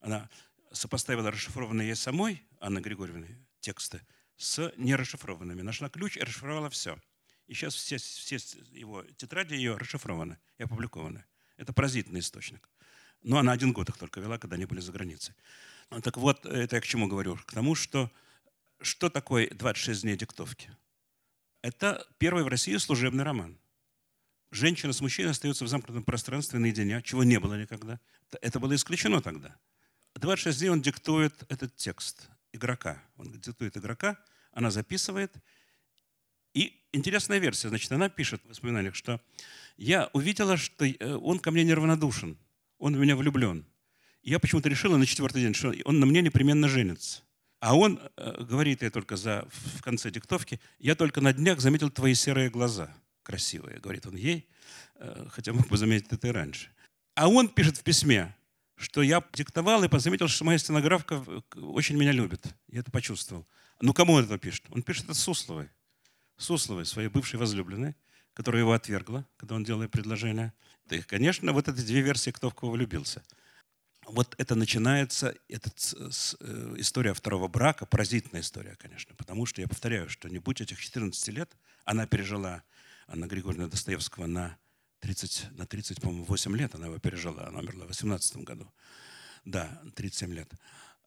[0.00, 0.28] Она
[0.72, 4.00] сопоставила расшифрованные ей самой, Анны Григорьевны, тексты
[4.36, 5.62] с нерасшифрованными.
[5.62, 6.98] Нашла ключ и расшифровала все.
[7.46, 8.36] И сейчас все, все
[8.72, 11.24] его тетради ее расшифрованы и опубликованы.
[11.56, 12.68] Это поразительный источник.
[13.22, 15.34] Но она один год их только вела, когда они были за границей.
[15.90, 17.36] Ну, так вот, это я к чему говорю?
[17.36, 18.10] К тому, что
[18.80, 20.70] что такое 26 дней диктовки?
[21.62, 23.58] Это первый в России служебный роман.
[24.50, 27.98] Женщина с мужчиной остаются в замкнутом пространстве наедине, чего не было никогда.
[28.42, 29.56] Это было исключено тогда.
[30.14, 33.02] 26 дней он диктует этот текст игрока.
[33.16, 34.18] Он диктует игрока,
[34.52, 35.34] она записывает.
[36.94, 37.70] Интересная версия.
[37.70, 39.20] Значит, она пишет в воспоминаниях, что
[39.76, 42.38] я увидела, что э, он ко мне неравнодушен,
[42.78, 43.66] он в меня влюблен.
[44.22, 47.22] Я почему-то решила на четвертый день, что он на мне непременно женится.
[47.58, 51.90] А он э, говорит ей только за, в конце диктовки, я только на днях заметил
[51.90, 52.94] твои серые глаза.
[53.24, 54.46] Красивые, говорит он ей,
[54.94, 56.68] э, хотя мог бы заметить это и раньше.
[57.16, 58.36] А он пишет в письме,
[58.76, 61.24] что я диктовал и заметил, что моя стенографка
[61.56, 62.46] очень меня любит.
[62.68, 63.48] Я это почувствовал.
[63.80, 64.62] Ну, кому он это пишет?
[64.70, 65.68] Он пишет это Сусловой.
[66.36, 67.94] Сусловой, своей бывшей возлюбленной,
[68.32, 70.52] которая его отвергла, когда он делал ей предложение.
[70.90, 73.22] И, конечно, вот эти две версии, кто в кого влюбился.
[74.06, 80.10] Вот это начинается, эта э, история второго брака, поразительная история, конечно, потому что, я повторяю,
[80.10, 82.62] что не будь этих 14 лет, она пережила
[83.06, 84.58] Анна Григорьевна Достоевского на
[85.00, 88.70] 30, на 30, по-моему, 8 лет она его пережила, она умерла в 18 году.
[89.44, 90.50] Да, 37 лет.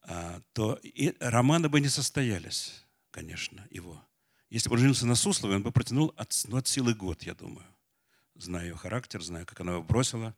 [0.04, 4.04] А, то и романы бы не состоялись, конечно, его.
[4.50, 7.36] Если бы он женился на Суслове, он бы протянул от, ну, от силы год, я
[7.36, 7.66] думаю.
[8.36, 10.36] Зная ее характер, зная, как она его бросила.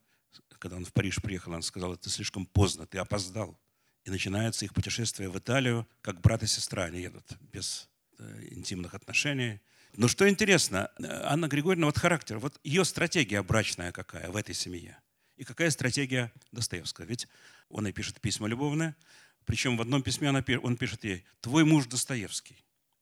[0.58, 3.60] Когда он в Париж приехал, она сказала, ты слишком поздно, ты опоздал.
[4.06, 6.86] И начинается их путешествие в Италию, как брат и сестра.
[6.86, 9.62] Они едут без э, интимных отношений.
[9.94, 14.98] Но что интересно, Анна Григорьевна, вот характер, вот ее стратегия брачная какая в этой семье.
[15.36, 17.06] И какая стратегия Достоевского.
[17.06, 17.28] Ведь
[17.70, 18.96] он ей пишет письма любовные,
[19.46, 22.58] причем в одном письме он пишет ей «Твой муж Достоевский».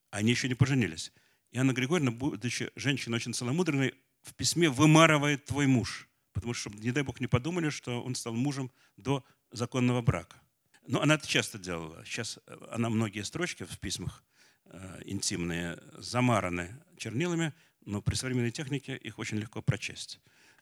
[0.09, 1.11] Они еще не поженились.
[1.51, 6.91] И Анна Григорьевна, будучи женщиной очень целомудренной, в письме вымарывает «твой муж», потому что, не
[6.91, 10.41] дай бог, не подумали, что он стал мужем до законного брака.
[10.85, 12.03] Но она это часто делала.
[12.05, 12.39] Сейчас
[12.71, 14.23] она многие строчки в письмах
[14.69, 17.53] Э, интимные замараны чернилами,
[17.85, 20.19] но при современной технике их очень легко прочесть.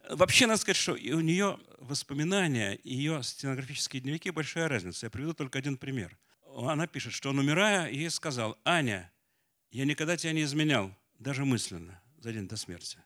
[0.10, 5.08] Вообще, надо сказать, что у нее воспоминания, ее стенографические дневники большая разница.
[5.08, 6.16] Я приведу только один пример.
[6.56, 9.12] Она пишет, что он, умирая, ей сказал, «Аня,
[9.76, 12.98] я никогда тебя не изменял, даже мысленно, за день до смерти».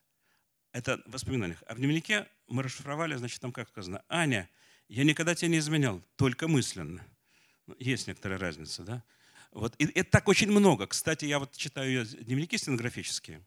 [0.71, 1.63] Это в воспоминаниях.
[1.65, 4.47] А в дневнике мы расшифровали, значит, там как сказано, «Аня,
[4.87, 7.03] я никогда тебя не изменял, только мысленно».
[7.65, 9.03] Ну, есть некоторая разница, да?
[9.51, 9.75] Вот.
[9.79, 10.85] И это так очень много.
[10.85, 13.43] Кстати, я вот читаю ее дневники стенографические,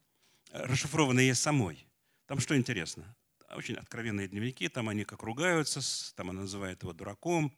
[0.50, 1.86] расшифрованные ей самой.
[2.26, 3.04] Там что интересно?
[3.50, 5.80] Очень откровенные дневники, там они как ругаются,
[6.16, 7.56] там она называет его дураком,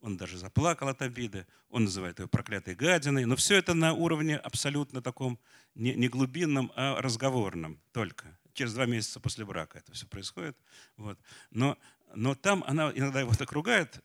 [0.00, 4.36] он даже заплакал от обиды, он называет ее проклятой гадиной, но все это на уровне
[4.36, 5.38] абсолютно таком
[5.74, 8.38] не, глубинном, а разговорном только.
[8.52, 10.56] Через два месяца после брака это все происходит.
[10.96, 11.18] Вот.
[11.50, 11.76] Но,
[12.14, 14.02] но там она иногда его так ругает,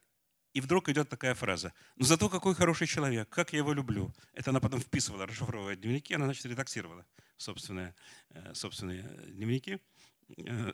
[0.53, 1.73] и вдруг идет такая фраза.
[1.95, 4.13] «Ну зато какой хороший человек, как я его люблю».
[4.33, 7.05] Это она потом вписывала, расшифровывая дневники, она, значит, редактировала
[7.37, 7.95] собственные,
[8.29, 9.79] э, собственные дневники э,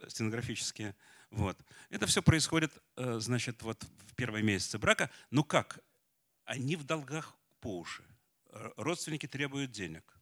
[0.08, 0.96] стенографические.
[1.32, 1.58] Вот.
[1.89, 5.10] Это все происходит, э, значит, вот в первые месяцы брака.
[5.32, 5.80] Ну как?
[6.46, 8.04] Они в долгах по уши.
[8.78, 10.17] Родственники требуют денег.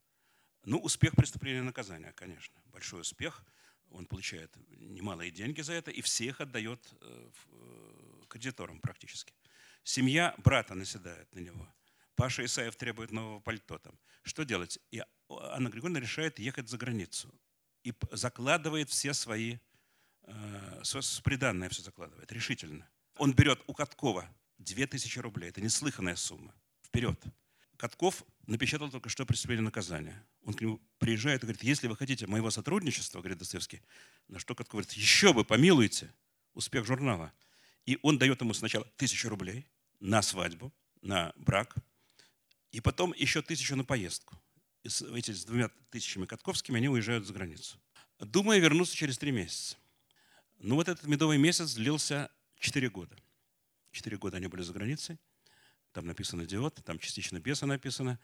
[0.64, 2.60] Ну, успех преступления и наказания, конечно.
[2.66, 3.44] Большой успех.
[3.92, 6.80] Он получает немалые деньги за это, и все их отдает
[8.28, 9.34] кредиторам практически.
[9.84, 11.68] Семья брата наседает на него.
[12.16, 13.78] Паша Исаев требует нового пальто.
[13.78, 13.94] Там.
[14.24, 14.80] Что делать?
[14.92, 17.34] И Анна Григорьевна решает ехать за границу.
[17.86, 19.58] И закладывает все свои,
[20.24, 20.84] э,
[21.24, 22.90] приданное все закладывает, решительно.
[23.18, 25.50] Он берет у Каткова 2000 рублей.
[25.50, 26.52] Это неслыханная сумма.
[26.82, 27.24] Вперед.
[27.78, 30.26] Катков напечатал только что преступление наказания.
[30.46, 33.84] Он к нему приезжает и говорит, если вы хотите моего сотрудничества, говорит Достоевский,
[34.30, 36.12] на что Катков говорит, еще бы, помилуйте,
[36.56, 37.32] успех журнала.
[37.86, 39.68] И он дает ему сначала тысячу рублей,
[40.00, 41.76] на свадьбу, на брак.
[42.72, 44.36] И потом еще тысячу на поездку.
[44.88, 47.80] С, эти с двумя тысячами Катковскими они уезжают за границу.
[48.20, 49.78] Думаю вернуться через три месяца.
[50.60, 53.16] Ну вот этот медовый месяц длился четыре года.
[53.92, 55.18] Четыре года они были за границей.
[55.92, 58.20] Там написано «Диод», там частично «Беса» написано.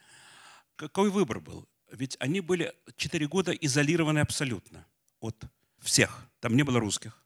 [0.76, 1.68] Какой выбор был?
[1.92, 4.86] Ведь они были четыре года изолированы абсолютно
[5.20, 5.44] от
[5.80, 6.28] всех.
[6.40, 7.24] Там не было русских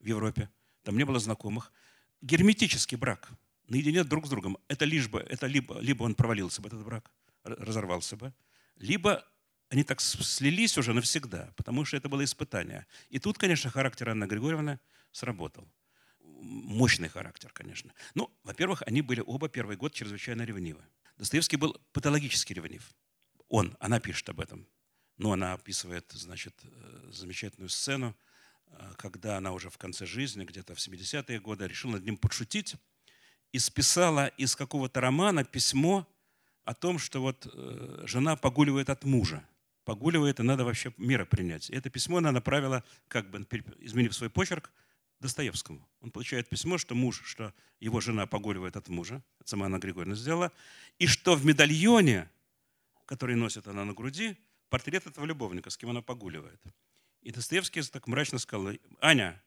[0.00, 0.48] в Европе,
[0.82, 1.72] там не было знакомых.
[2.20, 3.30] Герметический брак,
[3.68, 4.58] наедине друг с другом.
[4.68, 7.10] Это лишь бы, это либо, либо он провалился бы, этот брак,
[7.44, 8.32] разорвался бы,
[8.76, 9.24] либо
[9.68, 12.86] они так слились уже навсегда, потому что это было испытание.
[13.08, 14.78] И тут, конечно, характер Анны Григорьевны
[15.10, 15.68] сработал.
[16.20, 17.92] Мощный характер, конечно.
[18.14, 20.84] Ну, во-первых, они были оба первый год чрезвычайно ревнивы.
[21.16, 22.94] Достоевский был патологически ревнив.
[23.48, 24.68] Он, она пишет об этом.
[25.16, 28.14] Но она описывает, значит, э, замечательную сцену,
[28.66, 32.76] э, когда она уже в конце жизни, где-то в 70-е годы, решила над ним подшутить
[33.52, 36.06] и списала из какого-то романа письмо
[36.66, 39.42] о том, что вот э, жена погуливает от мужа
[39.86, 41.70] погуливает, и надо вообще меры принять.
[41.70, 43.46] Это письмо она направила, как бы
[43.78, 44.70] изменив свой почерк,
[45.20, 45.88] Достоевскому.
[46.00, 50.52] Он получает письмо, что муж, что его жена погуливает от мужа, сама Анна Григорьевна сделала,
[50.98, 52.28] и что в медальоне,
[53.06, 54.36] который носит она на груди,
[54.68, 56.60] портрет этого любовника, с кем она погуливает.
[57.22, 59.40] И Достоевский так мрачно сказал, Аня,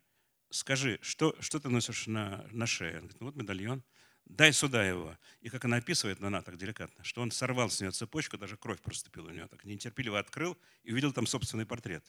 [0.49, 2.93] скажи, что, что ты носишь на, на шее?
[2.93, 3.83] Он говорит, ну вот медальон
[4.29, 5.17] дай сюда его.
[5.41, 8.55] И как она описывает, но она так деликатно, что он сорвал с нее цепочку, даже
[8.55, 12.05] кровь проступила у нее, так нетерпеливо открыл и увидел там собственный портрет.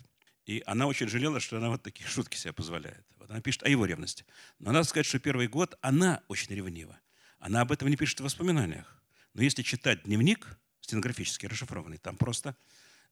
[0.47, 3.05] И она очень жалела, что она вот такие шутки себе позволяет.
[3.19, 4.25] Вот она пишет о его ревности.
[4.59, 6.99] Но надо сказать, что первый год она очень ревнива.
[7.39, 9.01] Она об этом не пишет в воспоминаниях.
[9.35, 10.47] Но если читать дневник,
[10.81, 12.57] стенографически расшифрованный, там просто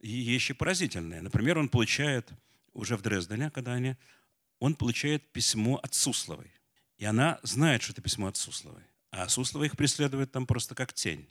[0.01, 1.23] вещи поразительные.
[1.23, 2.31] Например, он получает
[2.73, 3.97] уже в Дрездене, когда они,
[4.59, 6.51] он получает письмо от Сусловой.
[6.97, 8.83] И она знает, что это письмо от Сусловой.
[9.11, 11.29] А Суслова их преследует там просто как тень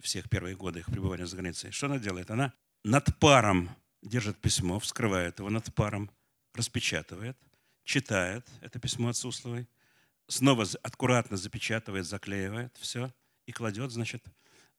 [0.00, 1.70] всех первые годы их пребывания за границей.
[1.70, 2.30] Что она делает?
[2.30, 3.70] Она над паром
[4.02, 6.10] держит письмо, вскрывает его над паром,
[6.52, 7.38] распечатывает,
[7.84, 9.66] читает это письмо от Сусловой,
[10.28, 13.12] снова аккуратно запечатывает, заклеивает все
[13.46, 14.24] и кладет, значит,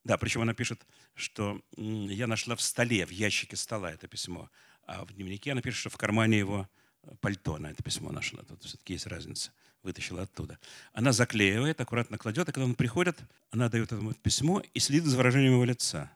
[0.03, 4.49] да, причем она пишет, что я нашла в столе, в ящике стола это письмо,
[4.83, 6.69] а в дневнике она пишет, что в кармане его
[7.21, 8.43] пальто на это письмо нашла.
[8.43, 9.51] Тут все-таки есть разница
[9.85, 10.59] вытащила оттуда.
[10.93, 13.17] Она заклеивает, аккуратно кладет, и когда он приходит,
[13.51, 16.11] она дает ему письмо и следит за выражением его лица.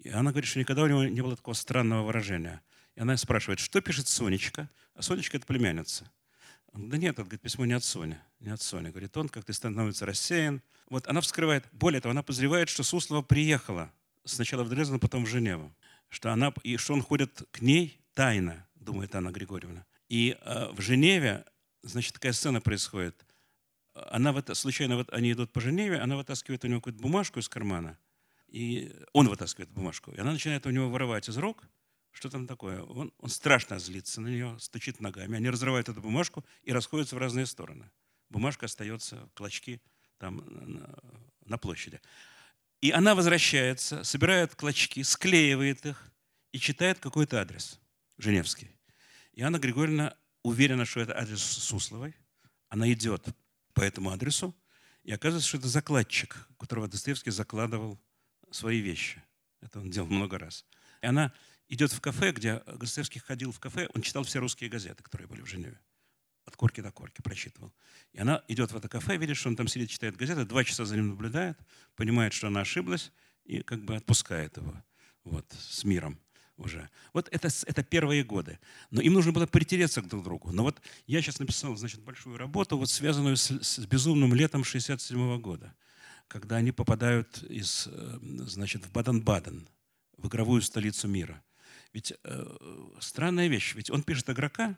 [0.00, 2.60] И она говорит, что никогда у него не было такого странного выражения.
[2.96, 4.68] И она спрашивает, что пишет Сонечка?
[4.94, 6.10] А Сонечка– это племянница.
[6.72, 8.18] Он, да нет, это говорит, письмо не от Сони.
[8.40, 8.90] Не от Сони.
[8.90, 10.60] Говорит, он как-то становится рассеян.
[10.88, 11.64] Вот она вскрывает.
[11.72, 13.90] Более того, она подозревает, что Суслова приехала
[14.24, 15.72] сначала в Дрезден, потом в Женеву.
[16.08, 19.84] Что она, и что он ходит к ней тайно, думает Анна Григорьевна.
[20.08, 21.44] И э, в Женеве
[21.84, 23.24] значит, такая сцена происходит.
[23.94, 27.48] Она вот, случайно, вот они идут по Женеве, она вытаскивает у него какую-то бумажку из
[27.48, 27.98] кармана,
[28.48, 31.64] и он вытаскивает бумажку, и она начинает у него вырывать из рук,
[32.10, 32.82] что там такое.
[32.82, 35.36] Он, он страшно злится на нее, стучит ногами.
[35.36, 37.90] Они разрывают эту бумажку и расходятся в разные стороны.
[38.30, 39.80] Бумажка остается, клочки
[40.18, 40.98] там на,
[41.44, 42.00] на площади.
[42.80, 46.12] И она возвращается, собирает клочки, склеивает их
[46.52, 47.80] и читает какой-то адрес,
[48.18, 48.70] Женевский.
[49.32, 52.14] И Анна Григорьевна уверена, что это адрес Сусловой.
[52.68, 53.26] Она идет
[53.72, 54.54] по этому адресу,
[55.02, 58.00] и оказывается, что это закладчик, которого Достоевский закладывал
[58.50, 59.22] свои вещи.
[59.60, 60.64] Это он делал много раз.
[61.02, 61.32] И она
[61.68, 65.40] идет в кафе, где Достоевский ходил в кафе, он читал все русские газеты, которые были
[65.40, 65.80] в Женеве.
[66.44, 67.74] От корки до корки прочитывал.
[68.12, 70.84] И она идет в это кафе, видит, что он там сидит, читает газеты, два часа
[70.84, 71.58] за ним наблюдает,
[71.96, 73.12] понимает, что она ошиблась,
[73.44, 74.74] и как бы отпускает его
[75.24, 76.18] вот, с миром
[76.56, 76.88] уже.
[77.12, 78.58] Вот это, это первые годы.
[78.90, 80.52] Но им нужно было притереться к друг другу.
[80.52, 85.16] Но вот я сейчас написал, значит, большую работу, вот связанную с, с безумным летом 67
[85.18, 85.74] -го года,
[86.28, 89.68] когда они попадают из, э, значит, в Баден-Баден,
[90.16, 91.42] в игровую столицу мира.
[91.92, 92.56] Ведь э,
[93.00, 94.76] странная вещь, ведь он пишет игрока,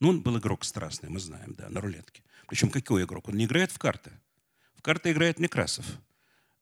[0.00, 2.22] ну, он был игрок страстный, мы знаем, да, на рулетке.
[2.46, 3.28] Причем какой игрок?
[3.28, 4.12] Он не играет в карты.
[4.76, 5.86] В карты играет Некрасов.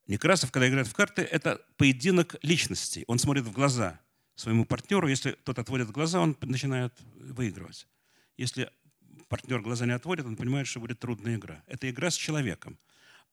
[0.06, 3.04] Некрасов, когда играет в карты, это поединок личностей.
[3.06, 4.00] Он смотрит в глаза–
[4.36, 5.08] своему партнеру.
[5.08, 7.88] Если тот отводит глаза, он начинает выигрывать.
[8.36, 8.70] Если
[9.28, 11.62] партнер глаза не отводит, он понимает, что будет трудная игра.
[11.66, 12.78] Это игра с человеком.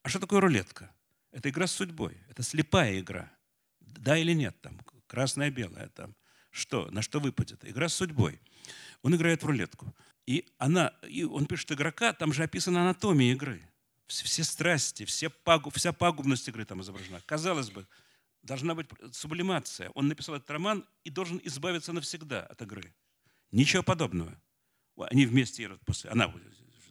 [0.01, 0.91] А что такое рулетка?
[1.31, 2.17] Это игра с судьбой.
[2.29, 3.31] Это слепая игра.
[3.79, 6.15] Да или нет, там, красное, белое, там,
[6.51, 7.63] что, на что выпадет.
[7.65, 8.39] Игра с судьбой.
[9.01, 9.93] Он играет в рулетку.
[10.25, 13.61] И, она, и он пишет игрока, там же описана анатомия игры.
[14.07, 17.21] Все страсти, все пагуб, вся пагубность игры там изображена.
[17.25, 17.85] Казалось бы,
[18.43, 19.89] должна быть сублимация.
[19.91, 22.93] Он написал этот роман и должен избавиться навсегда от игры.
[23.51, 24.39] Ничего подобного.
[24.97, 26.31] Они вместе, после, она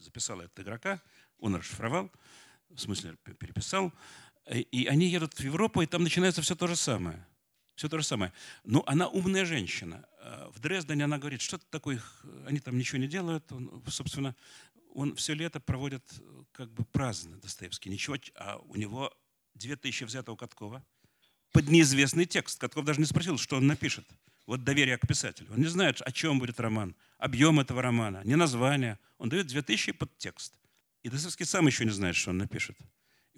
[0.00, 1.00] записала этого игрока,
[1.38, 2.10] он расшифровал,
[2.68, 3.92] в смысле переписал,
[4.50, 7.24] И они едут в Европу, и там начинается все то же самое.
[7.76, 8.32] Все то же самое.
[8.64, 10.04] Но она умная женщина.
[10.18, 12.02] Э, в Дрездене она говорит, что такое,
[12.46, 13.50] они там ничего не делают.
[13.52, 14.34] Он, собственно,
[14.94, 16.04] он все лето проводит
[16.52, 17.88] как бы праздно Достоевский.
[17.90, 19.12] Ничего, а у него
[19.54, 20.84] две тысячи взятого Каткова
[21.52, 22.58] под неизвестный текст.
[22.58, 24.06] Катков даже не спросил, что он напишет.
[24.46, 25.48] Вот доверие к писателю.
[25.52, 28.98] Он не знает, о чем будет роман, объем этого романа, не название.
[29.18, 30.54] Он дает две тысячи под текст.
[31.02, 32.76] И Достоевский сам еще не знает, что он напишет.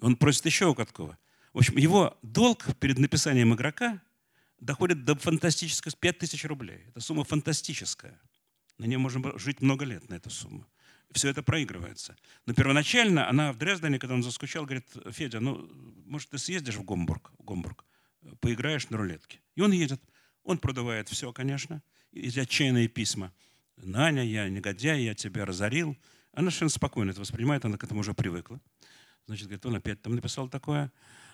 [0.01, 1.17] Он просит еще у Каткова.
[1.53, 4.01] В общем, его долг перед написанием игрока
[4.59, 6.85] доходит до фантастической 5 тысяч рублей.
[6.89, 8.19] Это сумма фантастическая.
[8.77, 10.65] На ней можно жить много лет, на эту сумму.
[11.13, 12.17] Все это проигрывается.
[12.45, 15.69] Но первоначально она в Дрездене, когда он заскучал, говорит, Федя, ну,
[16.05, 17.85] может, ты съездишь в Гомбург, в Гомбург
[18.39, 19.39] поиграешь на рулетке.
[19.55, 20.01] И он едет.
[20.43, 23.33] Он продувает все, конечно, эти отчаянные письма.
[23.77, 25.97] «Наня, я негодяй, я тебя разорил».
[26.31, 28.59] Она совершенно спокойно это воспринимает, она к этому уже привыкла.
[29.25, 30.91] Значит, говорит, он опять там написал такое.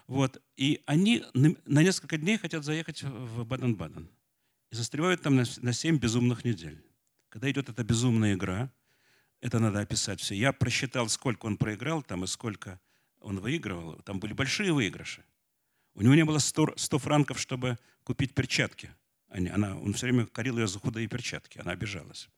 [0.08, 0.42] Вот.
[0.58, 4.10] И они на несколько дней хотят заехать в Баден-Баден.
[4.72, 6.84] И застревают там на 7 безумных недель.
[7.30, 8.72] Когда идет эта безумная игра,
[9.42, 10.36] это надо описать все.
[10.36, 12.80] Я просчитал, сколько он проиграл там и сколько
[13.20, 13.96] он выигрывал.
[14.04, 15.24] Там были большие выигрыши.
[15.94, 18.92] У него не было 100, 100 франков, чтобы купить перчатки.
[19.30, 21.58] Она, он все время корил ее за худые перчатки.
[21.60, 22.30] Она обижалась.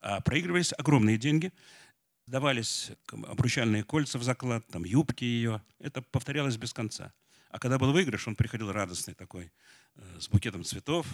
[0.00, 1.52] А проигрывались огромные деньги.
[2.26, 5.62] Давались обручальные кольца в заклад, там, юбки ее.
[5.78, 7.12] Это повторялось без конца.
[7.50, 9.52] А когда был выигрыш, он приходил радостный такой,
[9.94, 11.06] э, с букетом цветов,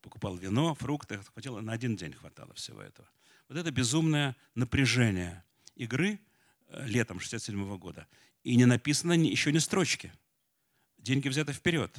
[0.00, 1.18] покупал вино, фрукты.
[1.32, 3.08] Хватило, на один день хватало всего этого.
[3.48, 5.44] Вот это безумное напряжение
[5.76, 6.20] игры
[6.68, 8.06] э, летом 67 года.
[8.42, 10.12] И не написано еще ни строчки.
[11.02, 11.98] Деньги взяты вперед.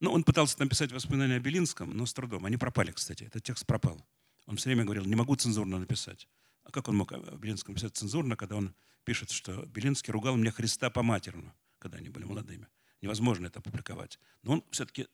[0.00, 2.44] Ну, он пытался написать воспоминания о Белинском, но с трудом.
[2.44, 3.24] Они пропали, кстати.
[3.24, 4.04] Этот текст пропал.
[4.46, 6.28] Он все время говорил, не могу цензурно написать.
[6.64, 8.74] А как он мог о Белинском писать цензурно, когда он
[9.04, 12.66] пишет, что Белинский ругал мне Христа по матерну, когда они были молодыми.
[13.00, 14.18] Невозможно это опубликовать.
[14.42, 15.06] Но он все-таки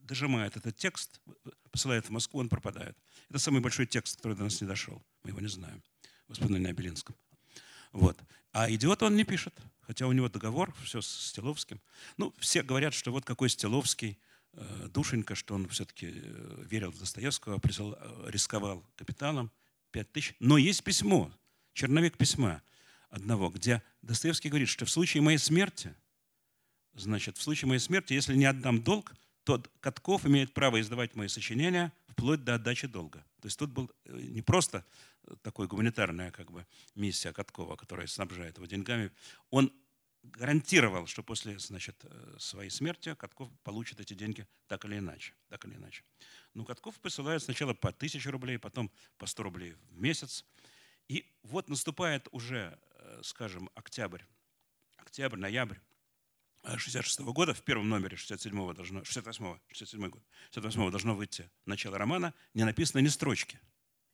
[0.00, 1.20] дожимает этот текст,
[1.70, 2.96] посылает в Москву, он пропадает.
[3.28, 5.02] Это самый большой текст, который до нас не дошел.
[5.24, 5.82] Мы его не знаем.
[6.28, 7.14] Воспоминания о Белинском.
[7.92, 8.18] Вот.
[8.52, 11.80] А идиот он не пишет, хотя у него договор, все с Стиловским.
[12.18, 14.18] Ну, все говорят, что вот какой Стиловский,
[14.52, 19.50] э, душенька, что он все-таки э, верил в Достоевского, присыл, э, рисковал капиталом,
[19.92, 20.34] 5 тысяч.
[20.38, 21.32] Но есть письмо,
[21.72, 22.62] черновик письма
[23.08, 25.94] одного, где Достоевский говорит, что в случае моей смерти,
[26.92, 31.28] значит, в случае моей смерти, если не отдам долг, то Катков имеет право издавать мои
[31.28, 33.24] сочинения вплоть до отдачи долга.
[33.42, 34.86] То есть тут был э, не просто
[35.42, 36.64] такой гуманитарная как бы,
[36.94, 39.10] миссия Каткова, которая снабжает его деньгами.
[39.50, 39.72] Он
[40.22, 45.34] гарантировал, что после значит, э, своей смерти Катков получит эти деньги так или иначе.
[45.48, 46.04] Так или иначе.
[46.54, 50.44] Но Катков посылает сначала по тысяче рублей, потом по 100 рублей в месяц.
[51.08, 54.22] И вот наступает уже, э, скажем, октябрь,
[54.98, 55.78] октябрь, ноябрь
[56.64, 61.98] 66 -го года, в первом номере 67-го должно, 68-го, 67 год, 68-го должно выйти начало
[61.98, 63.58] романа, не написано ни строчки.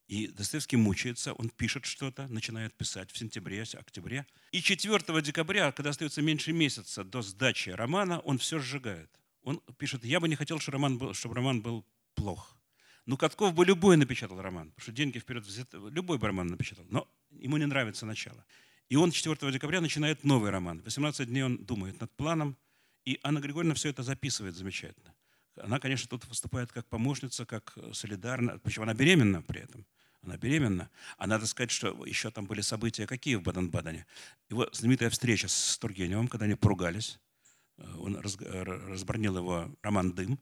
[0.08, 4.26] И Достоевский мучается, он пишет что-то, начинает писать в сентябре, октябре.
[4.52, 9.10] И 4 декабря, когда остается меньше месяца до сдачи романа, он все сжигает.
[9.42, 11.84] Он пишет, я бы не хотел, чтобы роман был, чтобы роман был
[12.14, 12.56] плох.
[13.04, 16.86] Ну, Катков бы любой напечатал роман, потому что деньги вперед взяты, любой бы роман напечатал.
[16.88, 18.44] Но ему не нравится начало.
[18.88, 20.80] И он 4 декабря начинает новый роман.
[20.82, 22.56] 18 дней он думает над планом,
[23.04, 25.14] и Анна Григорьевна все это записывает замечательно.
[25.56, 29.86] Она, конечно, тут выступает как помощница, как солидарна, причем она беременна при этом.
[30.22, 30.90] Она беременна.
[31.16, 34.06] А надо сказать, что еще там были события какие в Баден-Бадене.
[34.50, 37.18] Его знаменитая встреча с Тургеневым, когда они поругались.
[37.76, 40.38] Э, он разбронил его роман «Дым».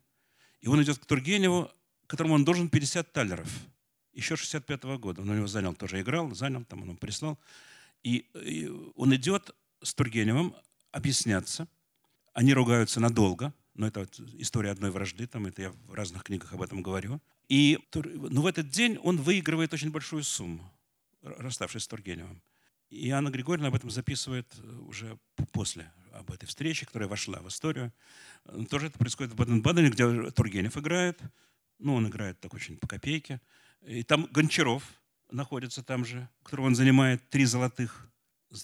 [0.61, 1.71] И он идет к Тургеневу,
[2.07, 3.49] которому он должен 50 талеров.
[4.13, 5.23] Еще 65 -го года.
[5.23, 7.39] Он у него занял, тоже играл, занял, там он ему прислал.
[8.07, 9.51] И, и он идет
[9.83, 10.55] с Тургеневым
[10.93, 11.67] объясняться.
[12.35, 16.63] Они ругаются надолго, но это история одной вражды, там это я в разных книгах об
[16.63, 17.21] этом говорю.
[17.49, 20.73] И ну, в этот день он выигрывает очень большую сумму,
[21.23, 22.41] расставшись с Тургеневым.
[22.91, 25.19] И Анна Григорьевна об этом записывает э, уже
[25.51, 27.93] после, об этой встрече, которая вошла в историю.
[28.71, 31.19] Тоже это происходит в Баден-Бадене, где Тургенев играет.
[31.81, 33.41] Ну, он играет так очень по копейке.
[33.85, 34.85] И там Гончаров,
[35.31, 38.09] находится там же, которого он занимает три золотых.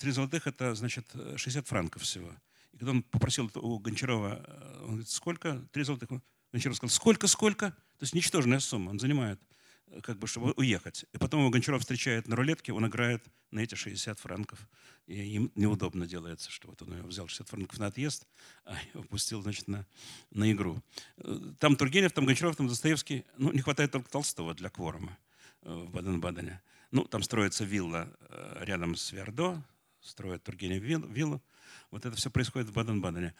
[0.00, 1.06] Три золотых– это, значит,
[1.36, 2.32] 60 франков всего.
[2.72, 5.66] И когда он попросил у Гончарова, э, он говорит, сколько?
[5.72, 6.08] Три золотых.
[6.52, 7.70] Гончаров сказал, сколько, сколько?
[7.70, 8.90] То есть ничтожная сумма.
[8.90, 9.40] Он занимает,
[9.88, 11.04] э, как бы, чтобы уехать.
[11.12, 14.66] И потом его Гончаров встречает на рулетке, он играет на эти 60 франков.
[15.06, 18.26] И им неудобно делается, что вот он взял 60 франков на отъезд,
[18.64, 19.86] а его пустил, значит, на,
[20.30, 20.82] на игру.
[21.18, 23.24] Э, там Тургенев, там Гончаров, там Достоевский.
[23.36, 25.18] Ну, не хватает только Толстого для кворума
[25.62, 26.60] в Баден-Бадене.
[26.90, 29.62] Ну, там строится вилла э, рядом с Вердо,
[30.00, 31.42] строят Тургенев виллу.
[31.90, 33.34] Вот это все происходит в Баден-Бадене.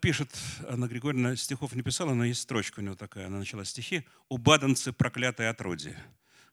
[0.00, 0.28] Пишет
[0.68, 4.36] Анна Григорьевна, стихов не писала, но есть строчка у него такая, она начала стихи «У
[4.36, 5.98] баденцы проклятое отродье».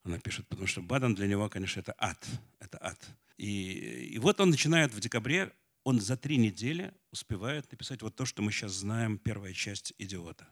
[0.03, 2.25] Она пишет, потому что Баден для него, конечно, это ад.
[2.59, 2.97] Это ад.
[3.37, 5.51] И, и вот он начинает в декабре,
[5.83, 10.47] он за три недели успевает написать вот то, что мы сейчас знаем, первая часть «Идиота».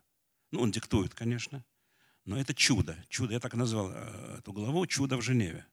[0.51, 1.63] Ну, он диктует, конечно,
[2.25, 2.95] но это чудо.
[3.09, 5.65] Чудо, я так назвал э, эту главу «Чудо в Женеве».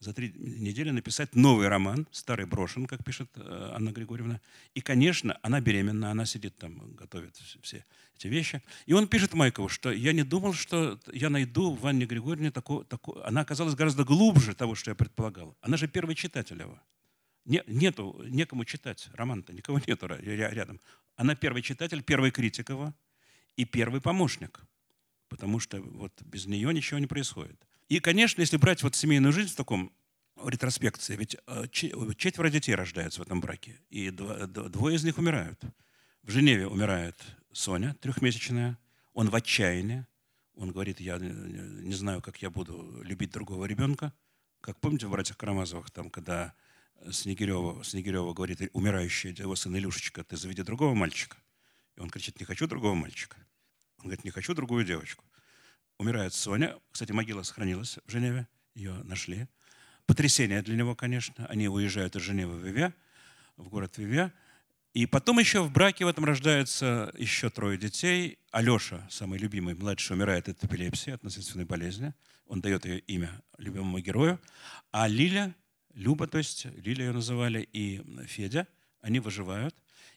[0.00, 4.40] За три недели написать новый роман, старый брошен, как пишет э, Анна Григорьевна.
[4.74, 7.84] И, конечно, она беременна, она сидит там, готовит все
[8.14, 8.62] эти вещи.
[8.86, 12.84] И он пишет Майкову, что я не думал, что я найду в Анне Григорьевне такую...
[12.84, 13.26] такую...
[13.26, 15.56] Она оказалась гораздо глубже того, что я предполагал.
[15.62, 16.80] Она же первый читатель его.
[17.44, 20.80] Не, нету, некому читать роман-то, никого нету рядом.
[21.16, 22.94] Она первый читатель, первый критик его
[23.56, 24.60] и первый помощник
[25.28, 27.60] потому что вот без нее ничего не происходит.
[27.88, 29.92] И, конечно, если брать вот семейную жизнь в таком
[30.44, 35.60] ретроспекции, ведь э, четверо детей рождаются в этом браке, и двое из них умирают.
[36.22, 37.16] В Женеве умирает
[37.52, 38.78] Соня, трехмесячная,
[39.14, 40.06] он в отчаянии,
[40.54, 44.12] он говорит, я не знаю, как я буду любить другого ребенка.
[44.60, 46.52] Как помните в «Братьях Карамазовых», там, когда
[47.10, 51.36] Снегирева, Снегирева говорит, умирающая его сын Илюшечка, ты заведи другого мальчика.
[51.96, 53.36] И он кричит, не хочу другого мальчика.
[53.98, 55.24] Он говорит, не хочу другую девочку.
[55.98, 56.76] Умирает Соня.
[56.92, 58.46] Кстати, могила сохранилась в Женеве.
[58.74, 59.48] Ее нашли.
[60.06, 61.46] Потрясение для него, конечно.
[61.46, 62.94] Они уезжают из Женевы в Виве,
[63.56, 64.32] в город Виве.
[64.94, 68.38] И потом еще в браке в этом рождаются еще трое детей.
[68.52, 72.14] Алеша, самый любимый, младший, умирает от эпилепсии, от наследственной болезни.
[72.46, 74.40] Он дает ее имя любимому герою.
[74.92, 75.54] А Лиля,
[75.92, 78.66] Люба, то есть Лиля ее называли, и Федя,
[79.00, 79.74] они выживают.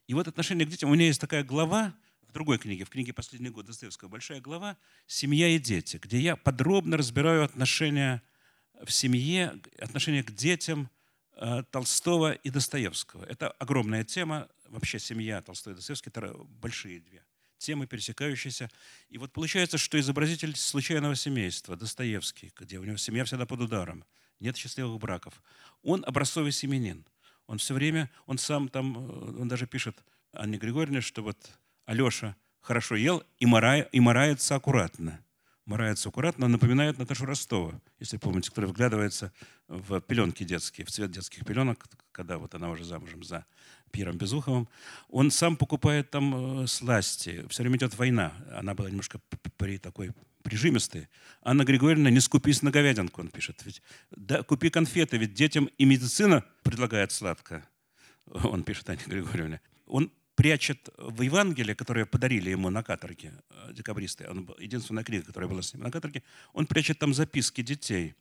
[0.08, 0.90] И вот отношение к детям.
[0.90, 1.94] У меня есть такая глава,
[2.32, 6.38] в другой книге, в книге «Последний год» Достоевского, большая глава «Семья и дети», где я
[6.38, 8.24] подробно разбираю отношения
[8.82, 10.90] в семье, отношения к детям
[11.36, 13.26] э, Толстого и Достоевского.
[13.26, 14.48] Это огромная тема.
[14.70, 17.22] Вообще семья Толстой и Достоевский– это большие две
[17.58, 18.72] темы, пересекающиеся.
[19.10, 24.06] И вот получается, что изобразитель случайного семейства, Достоевский, где у него семья всегда под ударом,
[24.40, 25.44] нет счастливых браков,
[25.84, 27.06] он образцовый семенин.
[27.48, 30.02] Он все время, он сам там, э, он даже пишет
[30.32, 31.38] Анне Григорьевне, что вот
[31.86, 35.20] Алеша хорошо ел и, морая, и морается аккуратно.
[35.66, 39.32] Морается аккуратно, напоминает Наташу Ростова, если помните, которая вглядывается
[39.68, 43.46] в пеленки детские, в цвет детских пеленок, когда вот она уже замужем за
[43.92, 44.68] Пиром Безуховым.
[45.10, 47.46] Он сам покупает там э, сласти.
[47.50, 48.34] Все время идет война.
[48.54, 49.20] Она была немножко
[49.58, 50.12] при такой
[50.42, 51.08] прижимистый.
[51.44, 53.62] Анна Григорьевна, не скупись на говядинку, он пишет.
[53.66, 57.64] Ведь, да, купи конфеты, ведь детям и медицина предлагает сладко.
[58.26, 59.62] Он пишет Анне Григорьевне.
[59.86, 60.12] Он
[60.42, 65.62] прячет в Евангелии, которое подарили ему на каторге, э, декабристы, он, единственная книга, которая была
[65.62, 66.24] с ним на каторге,
[66.54, 68.16] он прячет там записки детей.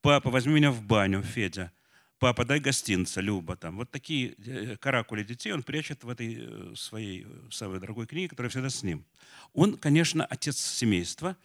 [0.00, 1.70] «Папа, возьми меня в баню, Федя».
[2.18, 3.56] «Папа, дай гостинца, Люба».
[3.56, 3.76] Там.
[3.76, 8.48] Вот такие э, каракули детей он прячет в этой э, своей самой дорогой книге, которая
[8.48, 9.04] всегда с ним.
[9.52, 11.36] Он, конечно, отец семейства,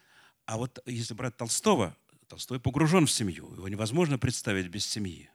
[0.45, 1.93] а вот если брать Толстого,
[2.29, 3.53] Толстой погружен в семью.
[3.53, 5.29] Его невозможно представить без семьи.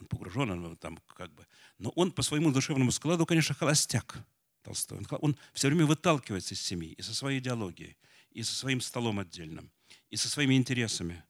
[0.00, 1.46] Он погружен, он там как бы...
[1.78, 4.24] Но он по своему душевному складу, конечно, холостяк.
[4.68, 5.00] Толстой.
[5.20, 7.96] Он все время выталкивается из семьи, и со своей идеологией,
[8.30, 9.70] и со своим столом отдельным,
[10.10, 11.24] и со своими интересами.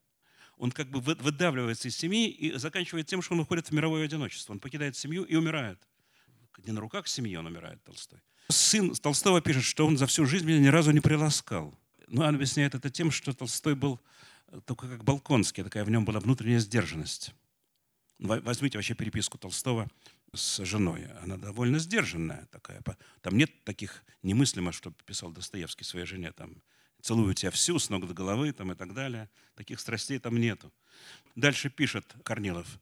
[0.57, 4.53] Он как бы выдавливается из семьи и заканчивает тем, что он уходит в мировое одиночество.
[4.53, 5.79] Он покидает семью и умирает.
[6.65, 8.19] Не на руках семьи он умирает, Толстой.
[8.49, 11.79] Сын Толстого пишет, что он за всю жизнь меня ни разу не приласкал.
[12.09, 14.01] Но он объясняет это тем, что Толстой был
[14.65, 17.35] только как Балконский, такая в нем была внутренняя сдержанность.
[18.19, 19.89] Возьмите вообще переписку Толстого
[20.35, 21.07] с женой.
[21.23, 22.83] Она довольно сдержанная такая.
[23.21, 26.63] Там нет таких немыслимо, что писал Достоевский своей жене, там,
[27.01, 29.31] целую тебя всю, с ног до головы там, и так далее.
[29.55, 30.73] Таких страстей там нету.
[31.35, 32.79] Дальше пишет Корнилов.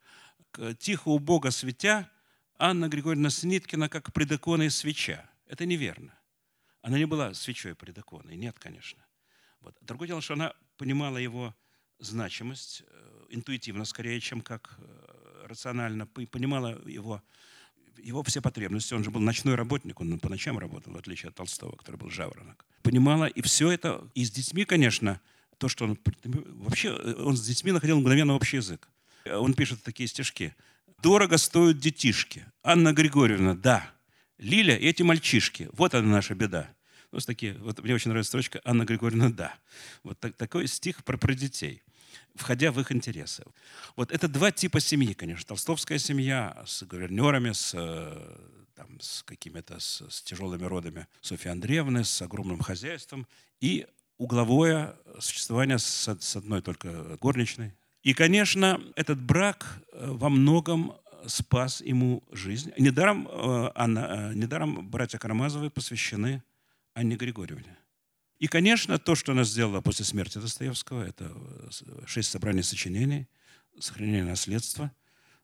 [0.79, 2.11] «Тихо у Бога светя,
[2.59, 5.29] Анна Григорьевна Сниткина как предоконная свеча».
[5.47, 6.19] Это неверно.
[6.83, 8.37] Она не была свечой предоконной.
[8.37, 9.05] Нет, конечно.
[9.61, 9.77] Вот.
[9.81, 11.55] Другое дело, что она понимала его
[11.99, 15.06] значимость э, интуитивно скорее, чем как э,
[15.47, 17.23] рационально понимала его,
[17.99, 18.95] его все потребности.
[18.95, 22.11] Он же был ночной работник, он по ночам работал, в отличие от Толстого, который был
[22.11, 22.65] жаворонок.
[22.83, 25.21] Понимала, и все это, и с детьми, конечно,
[25.59, 25.99] то, что он...
[26.25, 28.89] Вообще, он с детьми находил мгновенно общий язык.
[29.25, 30.55] Он пишет такие стишки.
[31.03, 32.47] «Дорого стоят детишки.
[32.63, 33.91] Анна Григорьевна, да.
[34.39, 35.69] Лиля и эти мальчишки.
[35.73, 36.69] Вот она наша беда».
[37.13, 39.55] Вот такие, вот мне очень нравится строчка «Анна Григорьевна, да».
[40.03, 41.83] Вот так, такой стих про, про детей
[42.35, 43.45] входя в их интересы.
[43.97, 45.47] Вот это два типа семьи, конечно.
[45.47, 48.37] Толстовская семья с гувернерами, с, э,
[48.75, 53.27] там, с какими-то с, с тяжелыми родами Софьи Андреевны, с огромным хозяйством
[53.61, 53.87] и
[54.19, 57.75] угловое существование с, с одной только горничной.
[58.03, 60.95] И, конечно, этот брак э, во многом
[61.27, 62.73] спас ему жизнь.
[62.79, 66.43] Недаром, э, э, недаром братья Карамазовы посвящены
[66.95, 67.77] Анне Григорьевне.
[68.39, 71.33] И, конечно, то, что она сделала после смерти Достоевского, это
[72.07, 73.29] шесть собраний сочинений,
[73.79, 74.93] сохранение наследства.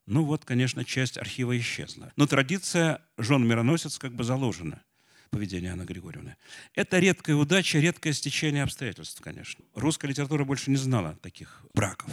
[0.07, 2.13] Ну вот, конечно, часть архива исчезла.
[2.17, 4.83] Но традиция жен мироносец как бы заложена
[5.31, 6.37] поведение Анны Григорьевны.
[6.75, 9.65] Это редкая удача, редкое стечение обстоятельств, конечно.
[9.75, 12.13] Русская литература больше не знала таких браков.